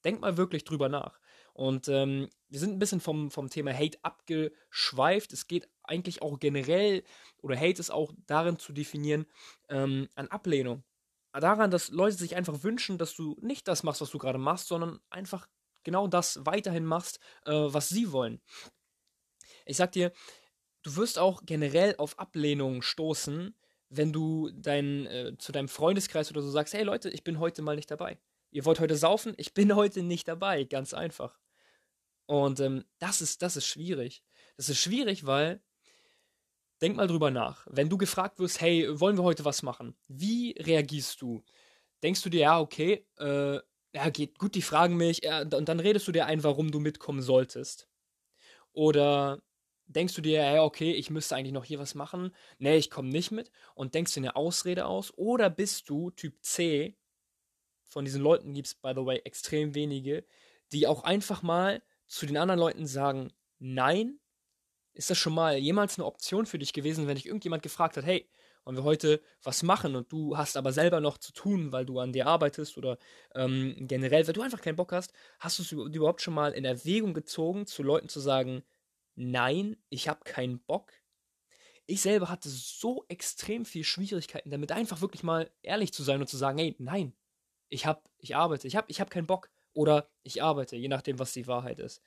Denk 0.03 0.19
mal 0.19 0.37
wirklich 0.37 0.63
drüber 0.63 0.89
nach. 0.89 1.19
Und 1.53 1.87
ähm, 1.87 2.29
wir 2.49 2.59
sind 2.59 2.71
ein 2.71 2.79
bisschen 2.79 2.99
vom, 2.99 3.29
vom 3.29 3.51
Thema 3.51 3.75
Hate 3.75 3.99
abgeschweift. 4.01 5.33
Es 5.33 5.45
geht 5.45 5.69
eigentlich 5.83 6.23
auch 6.23 6.39
generell, 6.39 7.03
oder 7.43 7.55
Hate 7.55 7.79
ist 7.79 7.91
auch 7.91 8.11
darin 8.25 8.57
zu 8.57 8.73
definieren, 8.73 9.27
ähm, 9.69 10.09
an 10.15 10.29
Ablehnung. 10.29 10.83
Daran, 11.31 11.69
dass 11.69 11.89
Leute 11.89 12.17
sich 12.17 12.35
einfach 12.35 12.63
wünschen, 12.63 12.97
dass 12.97 13.13
du 13.13 13.37
nicht 13.39 13.67
das 13.67 13.83
machst, 13.83 14.01
was 14.01 14.09
du 14.09 14.17
gerade 14.17 14.39
machst, 14.39 14.67
sondern 14.67 14.99
einfach 15.11 15.47
genau 15.83 16.07
das 16.07 16.39
weiterhin 16.43 16.85
machst, 16.85 17.19
äh, 17.45 17.51
was 17.51 17.89
sie 17.89 18.11
wollen. 18.11 18.41
Ich 19.65 19.77
sag 19.77 19.91
dir, 19.91 20.11
du 20.83 20.95
wirst 20.95 21.19
auch 21.19 21.41
generell 21.45 21.95
auf 21.97 22.19
Ablehnung 22.19 22.81
stoßen, 22.81 23.55
wenn 23.89 24.13
du 24.13 24.49
dein, 24.53 25.05
äh, 25.05 25.37
zu 25.37 25.51
deinem 25.51 25.67
Freundeskreis 25.67 26.31
oder 26.31 26.41
so 26.41 26.49
sagst, 26.49 26.73
hey 26.73 26.83
Leute, 26.83 27.09
ich 27.09 27.23
bin 27.23 27.39
heute 27.39 27.61
mal 27.61 27.75
nicht 27.75 27.91
dabei. 27.91 28.19
Ihr 28.51 28.65
wollt 28.65 28.79
heute 28.79 28.95
saufen? 28.95 29.33
Ich 29.37 29.53
bin 29.53 29.75
heute 29.75 30.03
nicht 30.03 30.27
dabei, 30.27 30.63
ganz 30.63 30.93
einfach. 30.93 31.37
Und 32.25 32.59
ähm, 32.61 32.85
das, 32.99 33.21
ist, 33.21 33.41
das 33.41 33.57
ist 33.57 33.65
schwierig. 33.65 34.23
Das 34.55 34.69
ist 34.69 34.79
schwierig, 34.79 35.25
weil, 35.25 35.61
denk 36.81 36.95
mal 36.95 37.07
drüber 37.07 37.31
nach. 37.31 37.67
Wenn 37.69 37.89
du 37.89 37.97
gefragt 37.97 38.39
wirst, 38.39 38.61
hey, 38.61 38.87
wollen 38.99 39.17
wir 39.17 39.23
heute 39.23 39.43
was 39.43 39.63
machen? 39.63 39.95
Wie 40.07 40.55
reagierst 40.57 41.21
du? 41.21 41.43
Denkst 42.03 42.21
du 42.21 42.29
dir, 42.29 42.41
ja, 42.41 42.59
okay, 42.59 43.05
äh, 43.17 43.59
ja, 43.93 44.09
geht 44.09 44.39
gut, 44.39 44.55
die 44.55 44.61
fragen 44.61 44.95
mich, 44.95 45.21
ja, 45.23 45.41
und 45.41 45.67
dann 45.67 45.79
redest 45.79 46.07
du 46.07 46.13
dir 46.13 46.25
ein, 46.25 46.43
warum 46.43 46.71
du 46.71 46.79
mitkommen 46.79 47.21
solltest. 47.21 47.89
Oder 48.71 49.41
denkst 49.93 50.13
du 50.15 50.21
dir, 50.21 50.43
ja, 50.43 50.63
okay, 50.63 50.91
ich 50.91 51.09
müsste 51.09 51.35
eigentlich 51.35 51.53
noch 51.53 51.65
hier 51.65 51.79
was 51.79 51.95
machen. 51.95 52.33
Nee, 52.59 52.77
ich 52.77 52.89
komme 52.89 53.09
nicht 53.09 53.31
mit. 53.31 53.51
Und 53.75 53.95
denkst 53.95 54.13
dir 54.13 54.21
eine 54.21 54.35
Ausrede 54.35 54.85
aus. 54.85 55.13
Oder 55.17 55.49
bist 55.49 55.89
du 55.89 56.11
Typ 56.11 56.35
C, 56.41 56.97
von 57.85 58.05
diesen 58.05 58.21
Leuten 58.21 58.53
gibt 58.53 58.67
es, 58.67 58.75
by 58.75 58.93
the 58.95 59.05
way, 59.05 59.19
extrem 59.25 59.75
wenige, 59.75 60.25
die 60.71 60.87
auch 60.87 61.03
einfach 61.03 61.41
mal 61.41 61.83
zu 62.07 62.25
den 62.25 62.37
anderen 62.37 62.59
Leuten 62.59 62.87
sagen, 62.87 63.31
nein, 63.59 64.19
ist 64.93 65.09
das 65.09 65.17
schon 65.17 65.33
mal 65.33 65.57
jemals 65.57 65.97
eine 65.97 66.05
Option 66.05 66.45
für 66.45 66.59
dich 66.59 66.73
gewesen, 66.73 67.07
wenn 67.07 67.15
dich 67.15 67.25
irgendjemand 67.25 67.63
gefragt 67.63 67.97
hat, 67.97 68.05
hey, 68.05 68.29
wollen 68.63 68.77
wir 68.77 68.83
heute 68.83 69.21
was 69.43 69.63
machen 69.63 69.95
und 69.95 70.11
du 70.11 70.37
hast 70.37 70.55
aber 70.55 70.71
selber 70.71 70.99
noch 70.99 71.17
zu 71.17 71.33
tun, 71.33 71.71
weil 71.71 71.85
du 71.85 71.99
an 71.99 72.13
dir 72.13 72.27
arbeitest 72.27 72.77
oder 72.77 72.97
ähm, 73.33 73.75
generell, 73.79 74.25
weil 74.27 74.33
du 74.33 74.41
einfach 74.41 74.61
keinen 74.61 74.75
Bock 74.75 74.91
hast, 74.91 75.13
hast 75.39 75.59
du 75.59 75.63
es 75.63 75.71
überhaupt 75.71 76.21
schon 76.21 76.33
mal 76.33 76.51
in 76.51 76.65
Erwägung 76.65 77.13
gezogen, 77.13 77.65
zu 77.65 77.83
Leuten 77.83 78.07
zu 78.07 78.19
sagen, 78.19 78.63
nein, 79.15 79.77
ich 79.89 80.07
habe 80.07 80.23
keinen 80.23 80.59
Bock? 80.59 80.91
Ich 81.85 82.01
selber 82.01 82.29
hatte 82.29 82.49
so 82.49 83.05
extrem 83.09 83.65
viel 83.65 83.83
Schwierigkeiten 83.83 84.49
damit, 84.49 84.71
einfach 84.71 85.01
wirklich 85.01 85.23
mal 85.23 85.51
ehrlich 85.61 85.93
zu 85.93 86.03
sein 86.03 86.21
und 86.21 86.27
zu 86.27 86.37
sagen, 86.37 86.59
hey, 86.59 86.75
nein, 86.79 87.13
ich 87.69 87.85
habe, 87.85 88.01
ich 88.19 88.35
arbeite, 88.35 88.67
ich 88.67 88.75
habe, 88.75 88.87
ich 88.89 88.99
habe 88.99 89.09
keinen 89.09 89.27
Bock 89.27 89.49
oder 89.73 90.09
ich 90.23 90.43
arbeite, 90.43 90.75
je 90.75 90.87
nachdem, 90.87 91.19
was 91.19 91.33
die 91.33 91.47
Wahrheit 91.47 91.79
ist. 91.79 92.01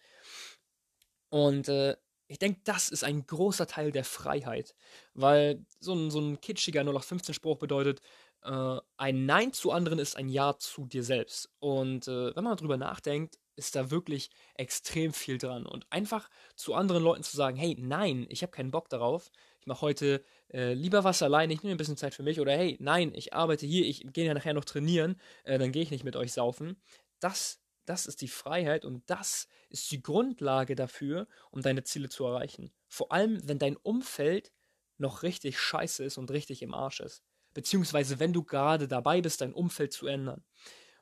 Und 1.31 1.69
äh, 1.69 1.97
ich 2.27 2.39
denke, 2.39 2.61
das 2.65 2.89
ist 2.89 3.05
ein 3.05 3.27
großer 3.27 3.67
Teil 3.67 3.93
der 3.93 4.05
Freiheit, 4.05 4.75
weil 5.15 5.65
so 5.81 5.95
ein, 5.95 6.11
so 6.11 6.21
ein 6.21 6.41
kitschiger 6.41 6.83
0815-Spruch 6.83 7.59
bedeutet, 7.59 8.01
äh, 8.43 8.79
ein 8.97 9.27
Nein 9.27 9.53
zu 9.53 9.71
anderen 9.73 9.99
ist 9.99 10.17
ein 10.17 10.29
Ja 10.29 10.57
zu 10.59 10.87
dir 10.87 11.03
selbst. 11.03 11.51
Und 11.59 12.09
äh, 12.09 12.35
wenn 12.35 12.45
man 12.45 12.57
darüber 12.57 12.77
nachdenkt, 12.77 13.39
ist 13.57 13.77
da 13.77 13.91
wirklich 13.91 14.31
extrem 14.55 15.13
viel 15.13 15.39
dran. 15.39 15.67
Und 15.67 15.87
einfach 15.91 16.29
zu 16.57 16.75
anderen 16.75 17.03
Leuten 17.03 17.23
zu 17.23 17.37
sagen, 17.37 17.57
hey, 17.57 17.77
nein, 17.79 18.27
ich 18.29 18.43
habe 18.43 18.53
keinen 18.53 18.71
Bock 18.71 18.89
darauf, 18.89 19.31
ich 19.61 19.67
mache 19.67 19.81
heute 19.81 20.25
äh, 20.53 20.75
lieber 20.75 21.05
was 21.05 21.23
alleine, 21.23 21.53
ich 21.53 21.63
nehme 21.63 21.75
ein 21.75 21.79
bisschen 21.79 21.97
Zeit 21.97 22.15
für 22.15 22.23
mich 22.23 22.41
oder 22.41 22.53
hey, 22.53 22.77
nein, 22.81 23.13
ich 23.15 23.33
arbeite 23.33 23.67
hier, 23.67 23.87
ich 23.87 24.07
gehe 24.13 24.27
ja 24.27 24.35
nachher 24.35 24.55
noch 24.55 24.65
trainieren, 24.65 25.21
äh, 25.45 25.59
dann 25.59 25.73
gehe 25.73 25.83
ich 25.83 25.91
nicht 25.91 26.05
mit 26.05 26.17
euch 26.17 26.33
saufen. 26.33 26.77
Das, 27.21 27.61
das 27.87 28.07
ist 28.07 28.21
die 28.21 28.29
Freiheit 28.29 28.85
und 28.85 29.03
das 29.09 29.49
ist 29.71 29.91
die 29.91 30.03
Grundlage 30.03 30.75
dafür, 30.75 31.27
um 31.51 31.63
deine 31.63 31.85
Ziele 31.85 32.09
zu 32.09 32.25
erreichen. 32.25 32.73
Vor 32.89 33.13
allem, 33.13 33.41
wenn 33.49 33.59
dein 33.59 33.77
Umfeld 33.77 34.53
noch 34.99 35.23
richtig 35.23 35.59
scheiße 35.59 36.05
ist 36.05 36.19
und 36.19 36.31
richtig 36.31 36.63
im 36.63 36.75
Arsch 36.75 37.01
ist. 37.01 37.25
Beziehungsweise, 37.53 38.19
wenn 38.19 38.33
du 38.33 38.43
gerade 38.43 38.89
dabei 38.89 39.21
bist, 39.21 39.41
dein 39.41 39.55
Umfeld 39.55 39.93
zu 39.93 40.07
ändern. 40.07 40.45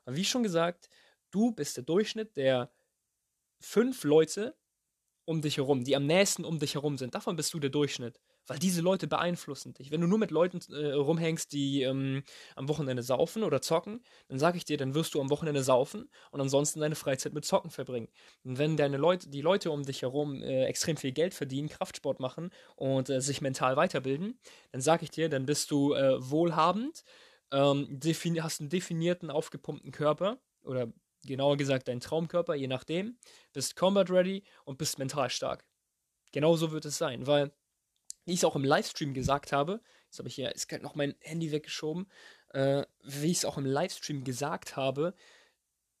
Und 0.05 0.15
wie 0.15 0.25
schon 0.25 0.43
gesagt, 0.43 0.89
du 1.33 1.51
bist 1.51 1.77
der 1.77 1.83
Durchschnitt 1.83 2.35
der 2.37 2.71
fünf 3.59 4.03
Leute 4.03 4.55
um 5.25 5.41
dich 5.41 5.57
herum, 5.57 5.83
die 5.83 5.95
am 5.95 6.05
nächsten 6.05 6.45
um 6.45 6.59
dich 6.59 6.75
herum 6.75 6.97
sind. 6.97 7.15
Davon 7.15 7.35
bist 7.35 7.53
du 7.53 7.59
der 7.59 7.69
Durchschnitt 7.69 8.19
weil 8.47 8.59
diese 8.59 8.81
Leute 8.81 9.07
beeinflussen 9.07 9.73
dich. 9.73 9.91
Wenn 9.91 10.01
du 10.01 10.07
nur 10.07 10.19
mit 10.19 10.31
Leuten 10.31 10.59
äh, 10.73 10.93
rumhängst, 10.93 11.51
die 11.53 11.83
ähm, 11.83 12.23
am 12.55 12.67
Wochenende 12.67 13.03
saufen 13.03 13.43
oder 13.43 13.61
zocken, 13.61 14.03
dann 14.27 14.39
sage 14.39 14.57
ich 14.57 14.65
dir, 14.65 14.77
dann 14.77 14.95
wirst 14.95 15.13
du 15.13 15.21
am 15.21 15.29
Wochenende 15.29 15.63
saufen 15.63 16.09
und 16.31 16.41
ansonsten 16.41 16.81
deine 16.81 16.95
Freizeit 16.95 17.33
mit 17.33 17.45
Zocken 17.45 17.71
verbringen. 17.71 18.09
Und 18.43 18.57
wenn 18.57 18.77
deine 18.77 18.97
Leute, 18.97 19.29
die 19.29 19.41
Leute 19.41 19.71
um 19.71 19.83
dich 19.83 20.01
herum 20.01 20.41
äh, 20.41 20.65
extrem 20.65 20.97
viel 20.97 21.11
Geld 21.11 21.33
verdienen, 21.33 21.69
Kraftsport 21.69 22.19
machen 22.19 22.49
und 22.75 23.09
äh, 23.09 23.21
sich 23.21 23.41
mental 23.41 23.75
weiterbilden, 23.75 24.39
dann 24.71 24.81
sage 24.81 25.03
ich 25.03 25.11
dir, 25.11 25.29
dann 25.29 25.45
bist 25.45 25.71
du 25.71 25.93
äh, 25.93 26.17
wohlhabend, 26.19 27.03
ähm, 27.51 27.99
hast 28.41 28.59
einen 28.59 28.69
definierten, 28.69 29.29
aufgepumpten 29.29 29.91
Körper 29.91 30.39
oder 30.63 30.91
genauer 31.25 31.57
gesagt 31.57 31.87
deinen 31.87 31.99
Traumkörper, 31.99 32.55
je 32.55 32.67
nachdem, 32.67 33.17
bist 33.53 33.75
combat 33.75 34.09
ready 34.09 34.43
und 34.65 34.77
bist 34.77 34.99
mental 34.99 35.29
stark. 35.29 35.65
Genauso 36.31 36.71
wird 36.71 36.85
es 36.85 36.97
sein, 36.97 37.27
weil 37.27 37.51
wie 38.25 38.33
ich 38.33 38.39
es 38.39 38.45
auch 38.45 38.55
im 38.55 38.63
Livestream 38.63 39.13
gesagt 39.13 39.51
habe, 39.51 39.81
jetzt 40.05 40.19
habe 40.19 40.29
ich 40.29 40.35
hier 40.35 40.53
ist 40.53 40.71
noch 40.81 40.95
mein 40.95 41.15
Handy 41.19 41.51
weggeschoben, 41.51 42.09
äh, 42.49 42.85
wie 43.03 43.31
ich 43.31 43.37
es 43.37 43.45
auch 43.45 43.57
im 43.57 43.65
Livestream 43.65 44.23
gesagt 44.23 44.77
habe, 44.77 45.13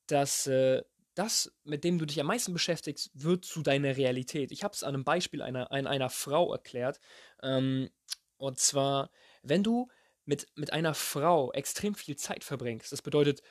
dass 0.07 0.47
äh, 0.47 0.83
das, 1.15 1.51
mit 1.63 1.83
dem 1.83 1.99
du 1.99 2.05
dich 2.05 2.19
am 2.19 2.27
meisten 2.27 2.53
beschäftigst, 2.53 3.11
wird 3.13 3.45
zu 3.45 3.61
deiner 3.61 3.97
Realität. 3.97 4.51
Ich 4.51 4.63
habe 4.63 4.73
es 4.73 4.83
an 4.83 4.95
einem 4.95 5.03
Beispiel 5.03 5.41
einer, 5.41 5.71
einer, 5.71 5.89
einer 5.89 6.09
Frau 6.09 6.51
erklärt. 6.51 6.99
Ähm, 7.41 7.89
und 8.37 8.59
zwar, 8.59 9.11
wenn 9.43 9.63
du 9.63 9.89
mit, 10.25 10.47
mit 10.55 10.73
einer 10.73 10.93
Frau 10.93 11.51
extrem 11.51 11.93
viel 11.93 12.15
Zeit 12.15 12.43
verbringst, 12.43 12.91
das 12.91 13.01
bedeutet, 13.01 13.41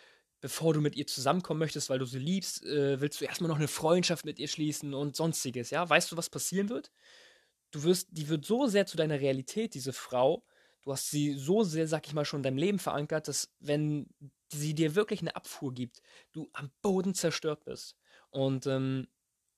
bevor 0.43 0.75
du 0.75 0.83
mit 0.83 0.97
ihr 0.97 1.07
zusammenkommen 1.07 1.61
möchtest, 1.61 1.89
weil 1.89 1.99
du 1.99 2.05
sie 2.05 2.19
liebst, 2.19 2.63
äh, 2.67 3.01
willst 3.01 3.23
du 3.23 3.25
erstmal 3.25 3.49
noch 3.49 3.57
eine 3.57 3.69
Freundschaft 3.69 4.27
mit 4.27 4.39
ihr 4.39 4.49
schließen 4.49 4.93
und 4.93 5.17
sonstiges, 5.17 5.71
ja? 5.71 5.89
Weißt 5.89 6.13
du, 6.13 6.19
was 6.19 6.29
passieren 6.29 6.69
wird? 6.69 6.91
du 7.73 7.83
wirst, 7.83 8.09
die 8.13 8.29
wird 8.29 8.45
so 8.45 8.67
sehr 8.67 8.87
zu 8.87 8.97
deiner 8.97 9.19
Realität, 9.19 9.75
diese 9.75 9.93
Frau. 9.93 10.45
Du 10.83 10.93
hast 10.93 11.11
sie 11.11 11.33
so 11.35 11.65
sehr, 11.65 11.89
sag 11.89 12.07
ich 12.07 12.15
mal, 12.15 12.25
schon 12.25 12.41
in 12.41 12.45
deinem 12.45 12.59
Leben 12.59 12.79
verankert, 12.79 13.29
dass 13.29 13.53
wenn 13.59 14.09
sie 14.53 14.75
dir 14.75 14.95
wirklich 14.95 15.21
eine 15.21 15.35
Abfuhr 15.35 15.73
gibt, 15.73 16.03
du 16.33 16.49
am 16.53 16.71
Boden 16.83 17.15
zerstört 17.15 17.65
bist. 17.65 17.97
Und 18.31 18.67
ähm, 18.67 19.09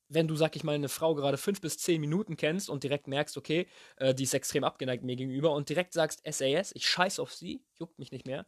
wenn 0.08 0.28
du, 0.28 0.36
sag 0.36 0.54
ich 0.54 0.64
mal, 0.64 0.74
eine 0.74 0.88
Frau 0.88 1.14
gerade 1.14 1.38
fünf 1.38 1.60
bis 1.60 1.78
zehn 1.78 2.00
Minuten 2.00 2.36
kennst 2.36 2.68
und 2.68 2.84
direkt 2.84 3.08
merkst, 3.08 3.36
okay, 3.36 3.66
äh, 3.96 4.14
die 4.14 4.24
ist 4.24 4.34
extrem 4.34 4.62
abgeneigt 4.62 5.02
mir 5.02 5.16
gegenüber 5.16 5.52
und 5.52 5.68
direkt 5.68 5.92
sagst 5.92 6.22
SAS, 6.30 6.72
ich 6.74 6.86
scheiß 6.86 7.18
auf 7.18 7.32
sie, 7.32 7.64
juckt 7.78 7.98
mich 7.98 8.12
nicht 8.12 8.26
mehr. 8.26 8.46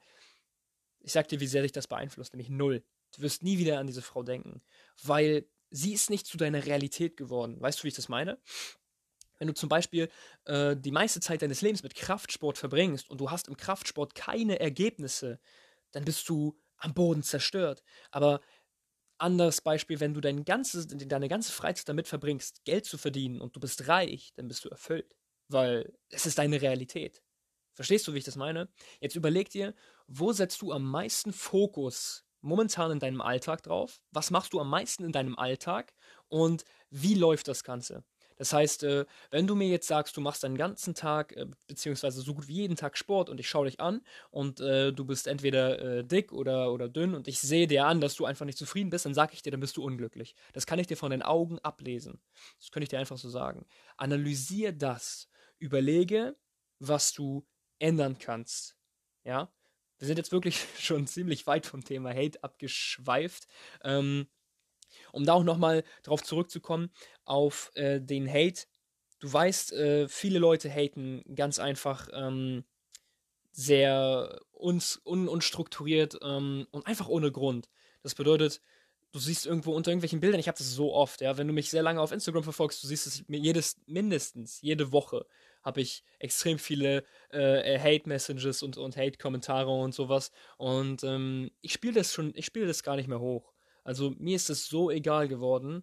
Ich 1.06 1.12
sag 1.12 1.28
dir, 1.28 1.38
wie 1.38 1.46
sehr 1.46 1.62
dich 1.62 1.70
das 1.70 1.86
beeinflusst, 1.86 2.32
nämlich 2.32 2.50
null. 2.50 2.82
Du 3.14 3.22
wirst 3.22 3.44
nie 3.44 3.58
wieder 3.58 3.78
an 3.78 3.86
diese 3.86 4.02
Frau 4.02 4.24
denken, 4.24 4.60
weil 5.04 5.46
sie 5.70 5.92
ist 5.92 6.10
nicht 6.10 6.26
zu 6.26 6.36
deiner 6.36 6.66
Realität 6.66 7.16
geworden. 7.16 7.60
Weißt 7.60 7.78
du, 7.78 7.84
wie 7.84 7.88
ich 7.88 7.94
das 7.94 8.08
meine? 8.08 8.40
Wenn 9.38 9.46
du 9.46 9.54
zum 9.54 9.68
Beispiel 9.68 10.10
äh, 10.46 10.76
die 10.76 10.90
meiste 10.90 11.20
Zeit 11.20 11.42
deines 11.42 11.62
Lebens 11.62 11.84
mit 11.84 11.94
Kraftsport 11.94 12.58
verbringst 12.58 13.08
und 13.08 13.20
du 13.20 13.30
hast 13.30 13.46
im 13.46 13.56
Kraftsport 13.56 14.16
keine 14.16 14.58
Ergebnisse, 14.58 15.38
dann 15.92 16.04
bist 16.04 16.28
du 16.28 16.58
am 16.78 16.92
Boden 16.92 17.22
zerstört. 17.22 17.84
Aber 18.10 18.40
anderes 19.18 19.60
Beispiel, 19.60 20.00
wenn 20.00 20.12
du 20.12 20.20
dein 20.20 20.44
ganzes, 20.44 20.88
deine 20.88 21.28
ganze 21.28 21.52
Freizeit 21.52 21.88
damit 21.88 22.08
verbringst, 22.08 22.64
Geld 22.64 22.84
zu 22.84 22.98
verdienen 22.98 23.40
und 23.40 23.54
du 23.54 23.60
bist 23.60 23.86
reich, 23.86 24.32
dann 24.34 24.48
bist 24.48 24.64
du 24.64 24.70
erfüllt. 24.70 25.14
Weil 25.46 25.96
es 26.10 26.26
ist 26.26 26.38
deine 26.38 26.60
Realität. 26.60 27.22
Verstehst 27.74 28.08
du, 28.08 28.14
wie 28.14 28.18
ich 28.18 28.24
das 28.24 28.36
meine? 28.36 28.68
Jetzt 29.00 29.16
überleg 29.16 29.50
dir, 29.50 29.74
wo 30.06 30.32
setzt 30.32 30.62
du 30.62 30.72
am 30.72 30.84
meisten 30.84 31.32
Fokus 31.32 32.24
momentan 32.40 32.92
in 32.92 33.00
deinem 33.00 33.20
Alltag 33.20 33.62
drauf? 33.62 34.00
Was 34.12 34.30
machst 34.30 34.52
du 34.52 34.60
am 34.60 34.70
meisten 34.70 35.04
in 35.04 35.12
deinem 35.12 35.36
Alltag? 35.36 35.92
Und 36.28 36.64
wie 36.90 37.14
läuft 37.14 37.48
das 37.48 37.64
Ganze? 37.64 38.04
Das 38.36 38.52
heißt, 38.52 38.82
äh, 38.82 39.06
wenn 39.30 39.46
du 39.46 39.54
mir 39.54 39.68
jetzt 39.68 39.88
sagst, 39.88 40.16
du 40.16 40.20
machst 40.20 40.44
deinen 40.44 40.58
ganzen 40.58 40.94
Tag, 40.94 41.32
äh, 41.32 41.46
beziehungsweise 41.66 42.20
so 42.20 42.34
gut 42.34 42.48
wie 42.48 42.56
jeden 42.56 42.76
Tag 42.76 42.98
Sport 42.98 43.30
und 43.30 43.40
ich 43.40 43.48
schaue 43.48 43.66
dich 43.66 43.80
an 43.80 44.02
und 44.30 44.60
äh, 44.60 44.92
du 44.92 45.04
bist 45.04 45.26
entweder 45.26 46.02
dick 46.02 46.32
oder, 46.32 46.72
oder 46.72 46.88
dünn 46.88 47.14
und 47.14 47.28
ich 47.28 47.40
sehe 47.40 47.66
dir 47.66 47.86
an, 47.86 48.00
dass 48.00 48.14
du 48.14 48.26
einfach 48.26 48.44
nicht 48.44 48.58
zufrieden 48.58 48.90
bist, 48.90 49.06
dann 49.06 49.14
sage 49.14 49.32
ich 49.32 49.42
dir, 49.42 49.50
dann 49.50 49.60
bist 49.60 49.76
du 49.76 49.82
unglücklich. 49.82 50.34
Das 50.52 50.66
kann 50.66 50.78
ich 50.78 50.86
dir 50.86 50.96
von 50.96 51.10
den 51.10 51.22
Augen 51.22 51.58
ablesen. 51.60 52.20
Das 52.60 52.70
könnte 52.70 52.84
ich 52.84 52.90
dir 52.90 52.98
einfach 52.98 53.16
so 53.16 53.30
sagen. 53.30 53.66
Analysier 53.96 54.72
das. 54.72 55.28
Überlege, 55.58 56.36
was 56.78 57.12
du 57.12 57.46
ändern 57.78 58.18
kannst. 58.18 58.76
Ja, 59.24 59.50
wir 59.98 60.06
sind 60.06 60.18
jetzt 60.18 60.32
wirklich 60.32 60.66
schon 60.78 61.06
ziemlich 61.06 61.46
weit 61.46 61.66
vom 61.66 61.84
Thema 61.84 62.10
Hate 62.10 62.42
abgeschweift. 62.42 63.46
Ähm, 63.84 64.26
um 65.12 65.24
da 65.24 65.34
auch 65.34 65.44
nochmal 65.44 65.84
drauf 66.02 66.22
zurückzukommen, 66.22 66.90
auf 67.24 67.70
äh, 67.74 68.00
den 68.00 68.28
Hate. 68.28 68.62
Du 69.18 69.32
weißt, 69.32 69.72
äh, 69.72 70.08
viele 70.08 70.38
Leute 70.38 70.70
haten 70.70 71.22
ganz 71.34 71.58
einfach 71.58 72.08
ähm, 72.12 72.64
sehr 73.52 74.40
uns, 74.52 75.00
un 75.04 75.28
unstrukturiert 75.28 76.18
ähm, 76.22 76.66
und 76.70 76.86
einfach 76.86 77.08
ohne 77.08 77.32
Grund. 77.32 77.68
Das 78.02 78.14
bedeutet, 78.14 78.60
du 79.12 79.18
siehst 79.18 79.46
irgendwo 79.46 79.72
unter 79.72 79.90
irgendwelchen 79.90 80.20
Bildern, 80.20 80.40
ich 80.40 80.48
habe 80.48 80.58
das 80.58 80.70
so 80.70 80.92
oft, 80.92 81.22
ja, 81.22 81.38
wenn 81.38 81.46
du 81.46 81.54
mich 81.54 81.70
sehr 81.70 81.82
lange 81.82 82.00
auf 82.00 82.12
Instagram 82.12 82.42
verfolgst, 82.42 82.82
du 82.82 82.86
siehst 82.86 83.06
es 83.06 83.26
mir 83.28 83.38
jedes, 83.38 83.80
mindestens, 83.86 84.60
jede 84.60 84.92
Woche 84.92 85.26
habe 85.66 85.80
ich 85.80 86.04
extrem 86.20 86.60
viele 86.60 87.04
äh, 87.30 87.78
Hate-Messages 87.78 88.62
und, 88.62 88.78
und 88.78 88.96
Hate-Kommentare 88.96 89.68
und 89.68 89.92
sowas. 89.92 90.30
Und 90.58 91.02
ähm, 91.02 91.50
ich 91.60 91.72
spiele 91.72 91.94
das 91.94 92.14
schon, 92.14 92.32
ich 92.36 92.46
spiele 92.46 92.68
das 92.68 92.84
gar 92.84 92.94
nicht 92.94 93.08
mehr 93.08 93.18
hoch. 93.20 93.52
Also 93.82 94.14
mir 94.16 94.36
ist 94.36 94.48
es 94.48 94.68
so 94.68 94.90
egal 94.92 95.26
geworden. 95.26 95.82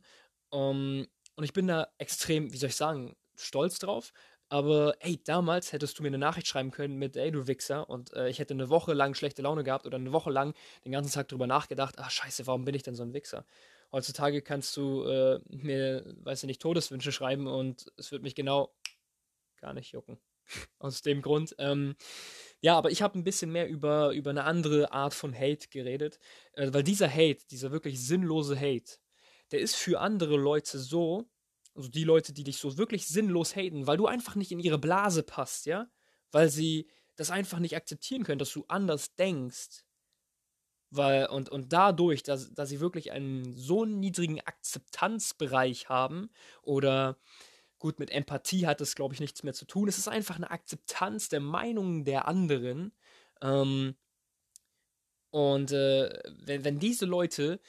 Um, 0.50 1.02
ähm, 1.02 1.08
und 1.36 1.44
ich 1.44 1.54
bin 1.54 1.68
da 1.68 1.88
extrem, 1.98 2.54
wie 2.54 2.58
soll 2.58 2.70
ich 2.70 2.76
sagen, 2.76 3.16
stolz 3.36 3.80
drauf. 3.80 4.14
Aber 4.48 4.96
ey, 5.00 5.20
damals 5.22 5.74
hättest 5.74 5.98
du 5.98 6.04
mir 6.04 6.10
eine 6.10 6.20
Nachricht 6.20 6.48
schreiben 6.48 6.72
können 6.72 6.98
mit, 6.98 7.18
ey, 7.18 7.32
du 7.32 7.48
Wichser, 7.48 7.90
und 7.90 8.14
äh, 8.14 8.30
ich 8.30 8.40
hätte 8.40 8.54
eine 8.54 8.70
Woche 8.70 8.94
lang 8.94 9.16
schlechte 9.16 9.42
Laune 9.42 9.64
gehabt 9.64 9.88
oder 9.88 9.98
eine 9.98 10.14
Woche 10.14 10.30
lang 10.30 10.54
den 10.86 10.92
ganzen 10.92 11.12
Tag 11.12 11.28
drüber 11.28 11.48
nachgedacht, 11.48 11.96
ach 11.98 12.12
scheiße, 12.12 12.46
warum 12.46 12.64
bin 12.64 12.76
ich 12.76 12.84
denn 12.84 12.94
so 12.96 13.04
ein 13.04 13.14
Wichser? 13.14 13.46
Heutzutage 13.92 14.44
kannst 14.44 14.78
du 14.78 15.04
äh, 15.06 15.40
mir, 15.50 16.06
weiß 16.24 16.44
ich 16.44 16.48
nicht, 16.48 16.62
Todeswünsche 16.62 17.12
schreiben 17.12 17.48
und 17.48 17.92
es 17.98 18.12
wird 18.12 18.22
mich 18.22 18.36
genau 18.36 18.72
gar 19.64 19.74
nicht 19.74 19.94
jucken. 19.94 20.20
Aus 20.78 21.02
dem 21.02 21.22
Grund. 21.22 21.56
Ähm, 21.58 21.96
ja, 22.60 22.78
aber 22.78 22.92
ich 22.92 23.02
habe 23.02 23.18
ein 23.18 23.24
bisschen 23.24 23.50
mehr 23.50 23.70
über, 23.70 24.12
über 24.12 24.30
eine 24.30 24.44
andere 24.44 24.92
Art 24.92 25.14
von 25.14 25.34
Hate 25.34 25.70
geredet, 25.70 26.20
äh, 26.52 26.74
weil 26.74 26.84
dieser 26.84 27.10
Hate, 27.10 27.48
dieser 27.50 27.72
wirklich 27.72 28.06
sinnlose 28.06 28.60
Hate, 28.60 28.98
der 29.52 29.62
ist 29.62 29.78
für 29.78 30.02
andere 30.02 30.36
Leute 30.36 30.80
so, 30.80 31.30
also 31.76 31.88
die 31.88 32.04
Leute, 32.04 32.34
die 32.34 32.44
dich 32.44 32.58
so 32.58 32.78
wirklich 32.78 33.08
sinnlos 33.08 33.56
haten, 33.56 33.88
weil 33.88 33.98
du 33.98 34.06
einfach 34.06 34.36
nicht 34.36 34.52
in 34.52 34.60
ihre 34.60 34.78
Blase 34.78 35.24
passt, 35.24 35.66
ja? 35.66 35.90
Weil 36.32 36.50
sie 36.50 36.90
das 37.16 37.32
einfach 37.32 37.60
nicht 37.60 37.78
akzeptieren 37.78 38.24
können, 38.24 38.40
dass 38.40 38.52
du 38.52 38.66
anders 38.68 39.16
denkst. 39.16 39.86
Weil, 40.90 41.28
und, 41.28 41.50
und 41.50 41.72
dadurch, 41.72 42.22
dass, 42.22 42.54
dass 42.54 42.70
sie 42.70 42.82
wirklich 42.82 43.12
einen 43.12 43.56
so 43.56 43.86
niedrigen 43.86 44.42
Akzeptanzbereich 44.42 45.88
haben 45.88 46.30
oder 46.62 47.18
gut, 47.84 48.00
mit 48.00 48.12
Empathie 48.12 48.66
hat 48.66 48.80
das, 48.80 48.96
glaube 48.96 49.14
ich, 49.14 49.20
nichts 49.20 49.44
mehr 49.44 49.54
zu 49.54 49.66
tun. 49.66 49.90
Es 49.90 49.98
ist 49.98 50.08
einfach 50.08 50.38
eine 50.38 50.50
Akzeptanz 50.52 51.28
der 51.28 51.42
Meinungen 51.42 52.06
der 52.06 52.30
anderen. 52.30 52.94
Ähm, 53.42 53.96
und 55.32 55.74
äh, 55.74 56.18
wenn, 56.46 56.64
wenn 56.64 56.80
diese 56.80 57.06
Leute 57.06 57.60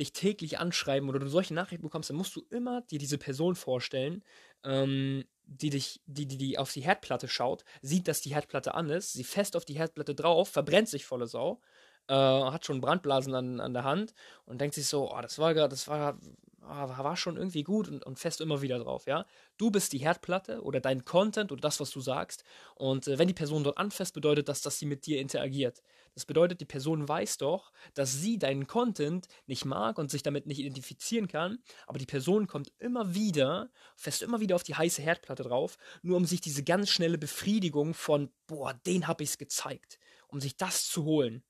dich 0.00 0.12
täglich 0.12 0.58
anschreiben 0.58 1.08
oder 1.08 1.20
du 1.20 1.28
solche 1.28 1.54
Nachrichten 1.54 1.84
bekommst, 1.84 2.10
dann 2.10 2.16
musst 2.16 2.34
du 2.34 2.44
immer 2.50 2.80
dir 2.82 2.98
diese 2.98 3.18
Person 3.18 3.54
vorstellen, 3.54 4.24
ähm, 4.64 5.24
die 5.44 5.70
dich, 5.70 6.02
die, 6.06 6.26
die, 6.26 6.38
die 6.38 6.58
auf 6.58 6.72
die 6.72 6.82
Herdplatte 6.82 7.28
schaut, 7.28 7.64
sieht, 7.82 8.08
dass 8.08 8.22
die 8.22 8.34
Herdplatte 8.34 8.74
an 8.74 8.90
ist, 8.90 9.12
sie 9.12 9.22
fest 9.22 9.54
auf 9.54 9.64
die 9.64 9.78
Herdplatte 9.78 10.16
drauf, 10.16 10.48
verbrennt 10.48 10.88
sich 10.88 11.06
volle 11.06 11.28
Sau, 11.28 11.60
äh, 12.08 12.14
hat 12.14 12.66
schon 12.66 12.80
Brandblasen 12.80 13.34
an, 13.34 13.60
an 13.60 13.74
der 13.74 13.84
Hand 13.84 14.14
und 14.44 14.60
denkt 14.60 14.74
sich 14.74 14.86
so, 14.86 15.12
oh, 15.12 15.20
das 15.20 15.38
war 15.38 15.54
das 15.54 15.88
war 15.88 16.18
oh, 16.66 16.88
war 16.88 17.16
schon 17.16 17.36
irgendwie 17.36 17.62
gut 17.62 17.88
und, 17.88 18.04
und 18.04 18.18
fest 18.18 18.40
immer 18.40 18.62
wieder 18.62 18.78
drauf, 18.78 19.06
ja. 19.06 19.26
Du 19.56 19.70
bist 19.70 19.92
die 19.92 19.98
Herdplatte 19.98 20.62
oder 20.62 20.80
dein 20.80 21.04
Content 21.04 21.52
oder 21.52 21.60
das, 21.60 21.80
was 21.80 21.90
du 21.90 22.00
sagst. 22.00 22.44
Und 22.74 23.08
äh, 23.08 23.18
wenn 23.18 23.28
die 23.28 23.34
Person 23.34 23.64
dort 23.64 23.78
anfasst, 23.78 24.14
bedeutet 24.14 24.48
das, 24.48 24.62
dass 24.62 24.78
sie 24.78 24.86
mit 24.86 25.06
dir 25.06 25.20
interagiert. 25.20 25.82
Das 26.14 26.24
bedeutet, 26.24 26.60
die 26.60 26.66
Person 26.66 27.08
weiß 27.08 27.38
doch, 27.38 27.72
dass 27.94 28.12
sie 28.14 28.38
deinen 28.38 28.66
Content 28.66 29.28
nicht 29.46 29.64
mag 29.64 29.98
und 29.98 30.10
sich 30.10 30.22
damit 30.22 30.46
nicht 30.46 30.58
identifizieren 30.58 31.28
kann, 31.28 31.58
aber 31.86 31.98
die 31.98 32.06
Person 32.06 32.46
kommt 32.46 32.72
immer 32.78 33.14
wieder, 33.14 33.70
fest 33.96 34.22
immer 34.22 34.40
wieder 34.40 34.56
auf 34.56 34.62
die 34.62 34.74
heiße 34.74 35.02
Herdplatte 35.02 35.42
drauf, 35.42 35.76
nur 36.02 36.16
um 36.16 36.24
sich 36.24 36.40
diese 36.40 36.64
ganz 36.64 36.90
schnelle 36.90 37.18
Befriedigung 37.18 37.92
von, 37.94 38.30
boah, 38.46 38.72
den 38.86 39.06
hab 39.06 39.20
ich's 39.20 39.38
gezeigt, 39.38 39.98
um 40.28 40.40
sich 40.40 40.56
das 40.56 40.88
zu 40.88 41.04
holen. 41.04 41.42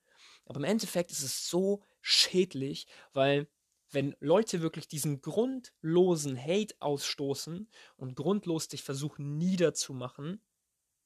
Aber 0.47 0.59
im 0.59 0.65
Endeffekt 0.65 1.11
ist 1.11 1.23
es 1.23 1.49
so 1.49 1.83
schädlich, 2.01 2.87
weil 3.13 3.49
wenn 3.91 4.17
Leute 4.21 4.63
wirklich 4.63 4.89
diesen 4.89 5.21
grundlosen 5.21 6.37
Hate 6.41 6.75
ausstoßen 6.81 7.69
und 7.97 8.17
grundlos 8.17 8.69
dich 8.69 8.83
versuchen 8.83 9.37
niederzumachen, 9.39 10.43